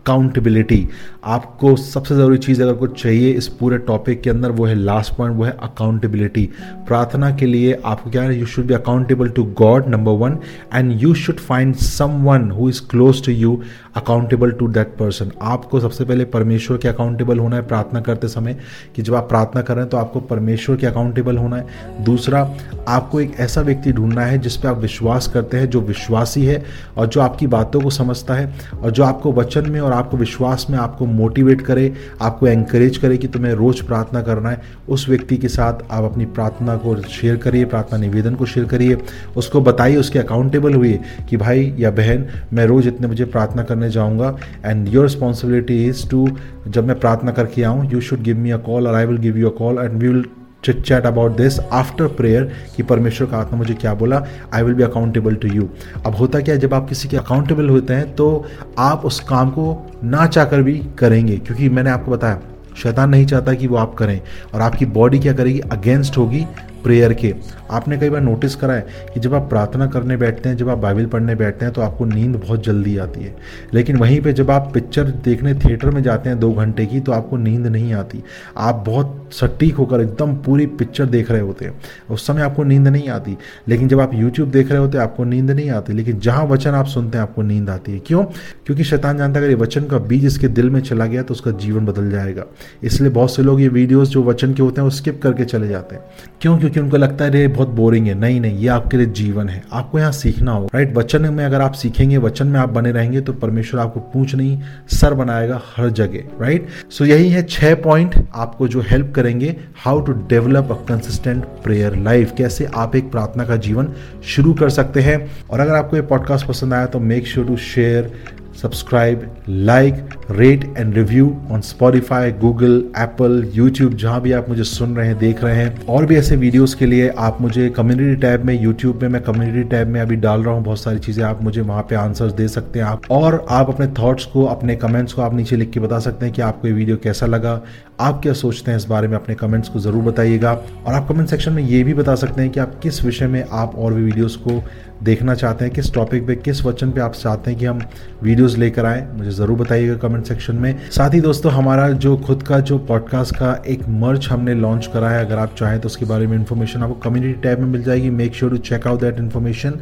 अकाउंटेबिलिटी 0.07 0.87
आपको 1.25 1.75
सबसे 1.75 2.15
ज़रूरी 2.15 2.37
चीज़ 2.37 2.61
अगर 2.63 2.73
कुछ 2.73 3.01
चाहिए 3.01 3.31
इस 3.31 3.47
पूरे 3.47 3.77
टॉपिक 3.77 4.21
के 4.21 4.29
अंदर, 4.29 4.51
वो 4.51 4.65
है 4.65 4.75
लास्ट 4.75 5.13
पॉइंट 5.13 5.37
वो 5.37 5.43
है 5.43 5.51
अकाउंटेबिलिटी 5.63 6.49
प्रार्थना 6.87 7.31
के 7.35 7.45
लिए 7.45 7.81
आपको 7.85 8.09
क्या 8.09 8.21
है 8.23 8.39
you 8.39 8.45
should 8.45 8.65
be 8.65 8.73
accountable 8.73 9.29
to 9.29 9.43
God 9.57 9.87
number 9.87 10.11
one 10.11 10.37
and 10.73 11.01
you 11.01 11.13
should 11.13 11.39
find 11.39 11.75
someone 12.23 12.49
who 12.51 12.69
is 12.69 12.81
close 12.89 13.25
to 13.25 13.31
you 13.31 13.61
accountable 13.97 14.51
to 14.51 14.67
that 14.67 14.87
person 14.87 15.31
आपको 15.41 15.79
सबसे 15.79 16.05
पहले 16.05 16.25
परमेश्वर 16.25 16.77
के 16.77 16.87
अकाउंटेबल 16.87 17.39
होना 17.39 17.55
है 17.55 17.61
प्रार्थना 17.67 18.01
करते 18.01 18.27
समय 18.27 18.57
कि 18.95 19.01
जब 19.01 19.15
आप 19.15 19.29
प्रार्थना 19.29 19.61
कर 19.61 19.73
रहे 19.73 19.81
हैं 19.81 19.89
तो 19.89 19.97
आपको 19.97 20.19
परमेश्वर 20.19 20.75
के 20.75 20.87
अकाउंटेबल 20.87 21.37
होना 21.37 21.55
है। 21.55 22.03
दूसरा, 22.03 22.41
आपको 22.87 23.21
एक 23.21 23.39
ऐसा 23.39 23.61
व्यक्ति 23.61 23.91
ढूंढना 23.91 24.21
है 24.21 24.37
जिस 24.37 24.57
पर 24.57 24.69
आप 24.69 24.77
विश्वास 24.77 25.27
करते 25.27 25.57
हैं, 25.57 25.69
जो 25.69 25.81
विश्वासी 25.81 26.45
है 26.45 26.63
और 26.97 27.07
जो 27.07 27.21
आपकी 27.21 27.47
बातों 27.47 27.81
को 27.81 27.89
समझता 27.89 28.33
है 28.33 28.53
और 28.81 28.91
जो 28.91 29.03
आपको 29.03 29.31
वचन 29.33 29.69
में 29.69 29.79
और 29.81 29.91
आपको 29.91 30.17
विश्वास 30.17 30.67
में 30.69 30.77
आपको 30.79 31.05
मोटिवेट 31.05 31.61
करे, 31.61 31.93
आपको 32.21 32.47
एंकरेज 32.47 32.97
करे 32.97 33.17
कि 33.17 33.27
तुम्हें 33.27 33.53
रोज 33.53 33.81
प्रार्थना 33.81 34.21
करना 34.21 34.49
है। 34.49 34.61
उस 34.89 35.09
व्यक्ति 35.09 35.37
के 35.37 35.47
साथ 35.47 35.73
आप 35.91 36.03
अपनी 36.03 36.25
प्रार्थना 36.25 36.77
को 36.77 36.95
शेयर 37.01 37.37
करिए, 37.37 37.65
प्रार्थना 37.65 37.99
निवेदन 37.99 38.35
को 38.35 38.45
शेयर 38.45 38.67
करिए। 38.67 38.97
उसको 39.37 39.61
बताइए, 39.61 39.95
उसके 39.95 40.19
अकाउंटेबल 40.19 40.73
हुए 40.73 40.99
कि, 41.29 41.37
भाई 41.37 41.73
या 41.79 41.91
बहन, 41.91 42.25
मैं 42.53 42.65
रोज 42.65 42.87
इतने 42.87 43.07
बजे 43.07 43.25
प्रार्थना 43.25 43.63
करने 43.63 43.86
जाऊँगा 43.89 44.35
and 44.65 44.87
your 44.87 45.05
responsibility 45.05 45.83
is 45.85 46.07
to 46.09 46.27
जब 46.67 46.87
मैं 46.87 46.99
प्रार्थना 46.99 47.31
करके 47.31 47.63
आऊँ 47.63 47.89
you 47.91 48.01
should 48.01 48.21
give 48.23 48.37
me 48.37 48.51
a 48.51 48.57
call 48.65 48.87
और 48.87 48.95
I 48.95 49.05
will 49.05 49.17
give 49.17 49.37
you 49.37 49.49
a 49.49 49.57
call 49.57 49.77
and 49.77 50.01
we 50.01 50.07
will 50.07 50.25
chit 50.65 50.81
chat 50.81 51.05
about 51.05 51.35
this 51.37 51.59
after 51.59 52.07
prayer 52.17 52.51
कि 52.75 52.83
परमेश्वर 52.83 53.27
का 53.29 53.37
आत्मा 53.37 53.57
मुझे 53.57 53.73
क्या 53.73 53.93
बोला 53.93 54.21
I 54.53 54.63
will 54.63 54.73
be 54.73 54.83
accountable 54.83 55.35
to 55.35 55.47
you 55.47 55.67
अब 56.05 56.15
होता 56.15 56.39
क्या 56.39 56.55
है, 56.55 56.61
जब 56.61 56.73
आप 56.73 56.87
किसी 56.89 57.07
के 57.09 57.17
अकाउंटेबल 57.17 57.69
होते 57.69 57.93
हैं 57.93 58.13
तो 58.15 58.45
आप 58.79 59.05
उस 59.05 59.19
काम 59.29 59.49
को 59.49 59.65
ना 60.03 60.25
चाहकर 60.27 60.61
भी 60.61 60.77
करेंगे, 60.99 61.37
क्योंकि 61.37 61.69
मैंने 61.69 61.89
आपको 61.89 62.11
बताया, 62.11 62.39
शैतान 62.77 63.09
नहीं 63.09 63.25
चाहता 63.25 63.53
कि 63.53 63.67
वो 63.67 63.77
आप 63.77 63.93
करें, 63.93 64.19
और 64.53 64.61
आपकी 64.61 64.85
बॉडी 64.87 65.19
क्या 65.19 65.33
करेगी 65.33 65.59
अगेंस्ट 65.71 66.17
होगी 66.17 66.45
प्रेयर 66.87 67.13
के 67.13 67.35
आपने 67.71 67.97
कई 67.97 68.09
बार 68.09 68.21
नोटिस 68.21 68.55
करा 68.55 68.73
है 68.73 68.87
कि 69.13 69.19
जब 69.19 69.33
आप 69.33 69.49
प्रार्थना 69.49 69.85
करने 69.85 70.17
बैठते 70.17 70.49
हैं, 70.49 70.57
जब 70.57 70.69
आप 70.69 70.77
बाइबल 70.77 71.05
पढ़ने 71.05 71.35
बैठते 71.35 71.65
हैं 71.65 71.73
तो 71.73 71.81
आपको 71.81 72.05
नींद 72.05 72.35
बहुत 72.35 72.63
जल्दी 72.63 72.97
आती 72.97 73.21
है। 73.21 73.35
लेकिन 73.73 73.97
वहीं 73.97 74.21
पे 74.21 74.33
जब 74.33 74.51
आप 74.51 74.71
पिक्चर 74.73 75.03
देखने 75.03 75.53
थिएटर 75.53 75.89
में 75.89 76.03
जाते 76.03 76.29
हैं 76.29 76.39
दो 76.39 76.53
घंटे 76.53 76.85
की 76.85 76.99
तो 76.99 77.11
आपको 77.11 77.37
नींद 77.37 77.67
नहीं 77.67 77.93
आती। 77.93 78.23
आप 78.57 78.83
बहुत 78.87 79.29
सटीक 79.31 79.75
होकर 79.75 80.01
एकदम 80.01 80.35
पूरी 80.35 80.65
पिक्चर 80.65 81.05
देख 81.05 81.31
रहे 81.31 81.41
होते 81.41 81.65
हैं। 81.65 81.73
उस 82.09 82.27
समय 82.27 82.41
आपको 82.41 82.63
नींद 82.63 82.87
नहीं 82.87 83.09
आती। 83.09 83.37
लेकिन 83.67 83.87
जब 83.87 83.99
आप 83.99 84.13
यूट्यूब 84.13 84.51
देख 84.51 84.69
रहे 84.69 84.79
होते 84.79 84.97
हैं, 84.97 85.05
आपको 85.05 85.23
नींद 85.23 85.51
नहीं 85.51 85.69
आती। 85.69 85.93
लेकिन 85.93 86.19
जहाँ 86.19 86.45
वचन 86.45 86.71
आप 86.71 86.85
सुनते 86.85 87.17
हैं, 87.17 87.23
आपको 87.23 87.41
नींद 87.41 87.69
आती 87.69 87.91
है। 87.91 87.99
क्यों? 87.99 88.23
क्योंकि 88.65 88.83
शैतान 88.83 89.17
जानता 89.17 89.39
है 89.39 89.45
अगर 89.45 89.55
ये 89.55 89.61
वचन 89.61 89.83
का 89.83 89.97
बीज 89.97 90.25
इसके 90.25 90.47
दिल 90.47 90.69
में 90.69 90.81
चला 90.81 91.05
गया 91.05 91.23
तो 91.23 91.33
उसका 91.33 91.51
जीवन 91.51 91.85
बदल 91.85 92.11
जाएगा। 92.11 92.43
इसलिए 92.83 93.11
बहुत 93.11 93.35
से 93.35 93.43
लोग 93.43 93.61
ये 93.61 93.67
वीडियोज़ 93.67 94.09
जो 94.09 94.23
वचन 94.23 94.53
के 94.53 94.61
होते 94.63 94.81
हैं, 94.81 94.83
वो 94.83 94.89
स्किप 94.89 95.21
करके 95.23 95.45
चले 95.45 95.67
जाते 95.67 95.95
हैं। 95.95 96.03
क्यों? 96.41 96.57
क्योंकि 96.57 96.76
कि 96.77 96.81
उनको 96.81 96.97
लगता 96.97 97.25
है 97.25 97.39
ये 97.39 97.47
बहुत 97.47 97.69
बोरिंग 97.69 98.07
है। 98.07 98.13
नहीं 98.13 98.39
नहीं, 98.41 98.57
ये 98.57 98.67
आपके 98.67 98.97
लिए 98.97 99.05
जीवन 99.07 99.47
है। 99.49 99.61
आपको 99.73 99.99
यहाँ 99.99 100.11
सीखना 100.11 100.51
होगा। 100.51 100.67
राइट 100.73 100.93
वचन 100.95 101.21
में 101.33 101.43
अगर 101.45 101.61
आप 101.61 101.73
सीखेंगे, 101.73 102.17
वचन 102.17 102.47
में 102.47 102.59
आप 102.59 102.69
बने 102.69 102.91
रहेंगे 102.91 103.21
तो 103.21 103.33
परमेश्वर 103.33 103.79
आपको 103.81 103.99
पूछ 104.13 104.35
नहीं, 104.35 104.59
सर 104.91 105.13
बनाएगा 105.13 105.61
हर 105.75 105.89
जगह। 105.91 106.41
राइट 106.41 106.67
सो 106.89 107.05
यही 107.05 107.29
है 107.29 107.43
छह 107.43 107.75
पॉइंट 107.75 108.15
आपको 108.35 108.67
जो 108.67 108.81
हेल्प 108.81 109.11
करेंगे 109.15 109.55
how 109.75 110.01
to 110.01 110.13
develop 110.29 110.71
a 110.71 110.75
consistent 110.87 111.43
prayer 111.63 111.95
life 111.95 112.33
कैसे 112.37 112.67
आप 112.75 112.95
एक 112.95 113.11
प्रार्थना 113.11 113.45
का 113.45 113.55
जीवन 113.57 113.93
शुरू 114.25 114.53
कर 114.53 114.69
सकते 114.69 115.01
हैं। 115.01 115.19
और 115.49 115.59
अगर 115.59 115.75
आपको 115.75 115.95
ये 115.95 116.01
पॉडकास्ट 116.03 116.47
पसंद 116.47 116.73
आया 116.73 116.85
तो 116.85 116.99
make 116.99 117.27
sure 117.27 117.47
to 117.47 117.57
share 117.65 118.11
subscribe 118.57 119.29
like 119.49 119.95
rate 120.31 120.63
and 120.77 120.95
review 120.95 121.25
on 121.51 121.61
Spotify 121.61 122.31
Google 122.31 122.77
Apple 122.97 123.51
YouTube 123.53 123.93
जहाँ 123.93 124.21
भी 124.21 124.31
आप 124.31 124.49
मुझे 124.49 124.63
सुन 124.63 124.95
रहे 124.95 125.07
हैं, 125.07 125.17
देख 125.17 125.43
रहे 125.43 125.55
हैं। 125.55 125.85
और 125.85 126.05
भी 126.05 126.15
ऐसे 126.15 126.35
वीडियोस 126.35 126.73
के 126.73 126.85
लिए 126.85 127.09
आप 127.09 127.41
मुझे 127.41 127.69
कम्युनिटी 127.69 128.15
टैब 128.21 128.45
में 128.45 128.61
यूट्यूब 128.61 129.01
में, 129.01 129.09
मैं 129.09 129.21
कम्युनिटी 129.21 129.63
टैब 129.69 129.87
में 129.87 129.99
अभी 130.01 130.15
डाल 130.15 130.43
रहा 130.43 130.53
हूँ 130.53 130.63
बहुत 130.63 130.79
सारी 130.79 130.99
चीज़ें। 130.99 131.23
आप 131.23 131.43
मुझे 131.43 131.61
वहाँ 131.61 131.83
पे 131.89 131.95
आंसर्स 131.95 132.33
दे 132.33 132.47
सकते 132.47 132.79
हैं 132.79 132.85
आप। 132.85 133.01
और 133.11 133.45
आप 133.49 133.69
अपने 133.69 133.87
थॉट्स 133.99 134.25
को, 134.25 134.45
अपने 134.45 134.75
कमेंट्स 134.75 135.13
को 135.13 135.21
आप 135.21 135.35
नीचे 135.35 135.55
लिख 135.55 135.69
के 135.69 135.79
बता 135.79 135.99
सकते 135.99 136.25
हैं 136.25 136.35
कि 136.35 136.41
आपको 136.41 136.67
ये 136.67 136.73
वीडियो 136.73 136.97
कैसा 136.97 137.25
लगा। 137.25 137.61
आप 137.99 138.19
क्या 138.21 138.33
सोचते 138.33 138.71
हैं 138.71 138.77
इस 138.77 138.85
बारे 138.85 139.07
में 139.07 139.15
अपने 139.15 139.35
कमेंट्स 139.35 139.69
को 139.69 139.79
ज़रूर 139.79 140.03
बताइएगा। 140.03 140.51
और 140.85 140.93
आप 140.93 141.07
कमेंट 141.07 141.29
सेक्शन 141.29 141.53
में 141.53 141.61
ये 141.63 141.83
भी 141.83 141.93
बता 141.93 142.15
सकते 142.15 142.41
हैं 142.41 142.51
कि 142.51 142.59
आप 142.59 142.77
किस 142.83 143.03
विषय 143.03 143.27
में 143.27 143.43
आप 143.43 143.75
और 143.75 143.93
भी 143.93 144.03
वीडियोस 144.03 144.35
को 144.37 144.61
देखना 145.03 145.35
चाहते 145.35 145.65
हैं, 145.65 145.73
किस 145.73 145.93
टॉपिक 145.93 146.27
पे, 146.27 146.35
किस 146.35 146.63
वचन 146.65 146.91
पे 146.91 147.01
आप 147.01 147.13
चाहते 147.13 147.51
हैं 147.51 147.59
कि 147.59 147.65
हम 147.65 147.81
वीडियोस 148.23 148.57
लेकर 148.57 148.85
आए, 148.85 149.07
मुझे 149.13 149.31
ज़रूर 149.31 149.57
बताइएगा 149.57 149.95
कमेंट 149.97 150.25
सेक्शन 150.25 150.55
में। 150.55 150.89
साथ 150.91 151.13
ही 151.13 151.21
दोस्तों, 151.21 151.51
हमारा 151.51 151.89
जो 151.89 152.15
खुद 152.17 152.43
का, 152.43 152.59
जो 152.59 152.77
पॉडकास्ट 152.79 153.35
का 153.35 153.53
एक 153.67 153.87
मर्च 153.89 154.27
हमने 154.29 154.53
लॉन्च 154.55 154.89
करा 154.93 155.09
है, 155.09 155.25
अगर 155.25 155.37
आप 155.37 155.55
चाहें 155.57 155.79
तो 155.79 155.85
उसके 155.85 156.05
बारे 156.05 156.27
में 156.27 156.37
इन्फॉर्मेशन 156.37 156.83
आपको 156.83 156.95
कम्युनिटी 157.09 157.41
टैब 157.41 157.59
में 157.59 157.67
मिल 157.67 157.83
जाएगी। 157.83 158.09
Make 158.11 158.35
sure 158.35 158.51
to 158.51 158.57
check 158.69 158.87
out 158.87 159.01
that 159.01 159.19
information 159.19 159.79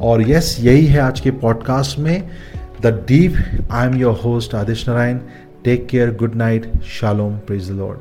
और 0.00 0.28
यस 0.30 0.56
यही 0.60 0.86
है 0.86 1.00
आज 1.00 1.20
के 1.20 1.30
पॉडकास्ट 1.40 1.98
में। 1.98 2.28
The 2.82 2.86
deep 3.08 3.34
I 3.70 3.86
am 3.86 3.94
your 3.96 4.20
host 4.24 4.54
Aadish 4.54 4.88
Narayan 4.88 5.18
Take 5.68 5.86
care. 5.86 6.10
Good 6.10 6.34
night. 6.34 6.66
Shalom. 6.82 7.42
Praise 7.44 7.68
the 7.68 7.74
Lord. 7.74 8.00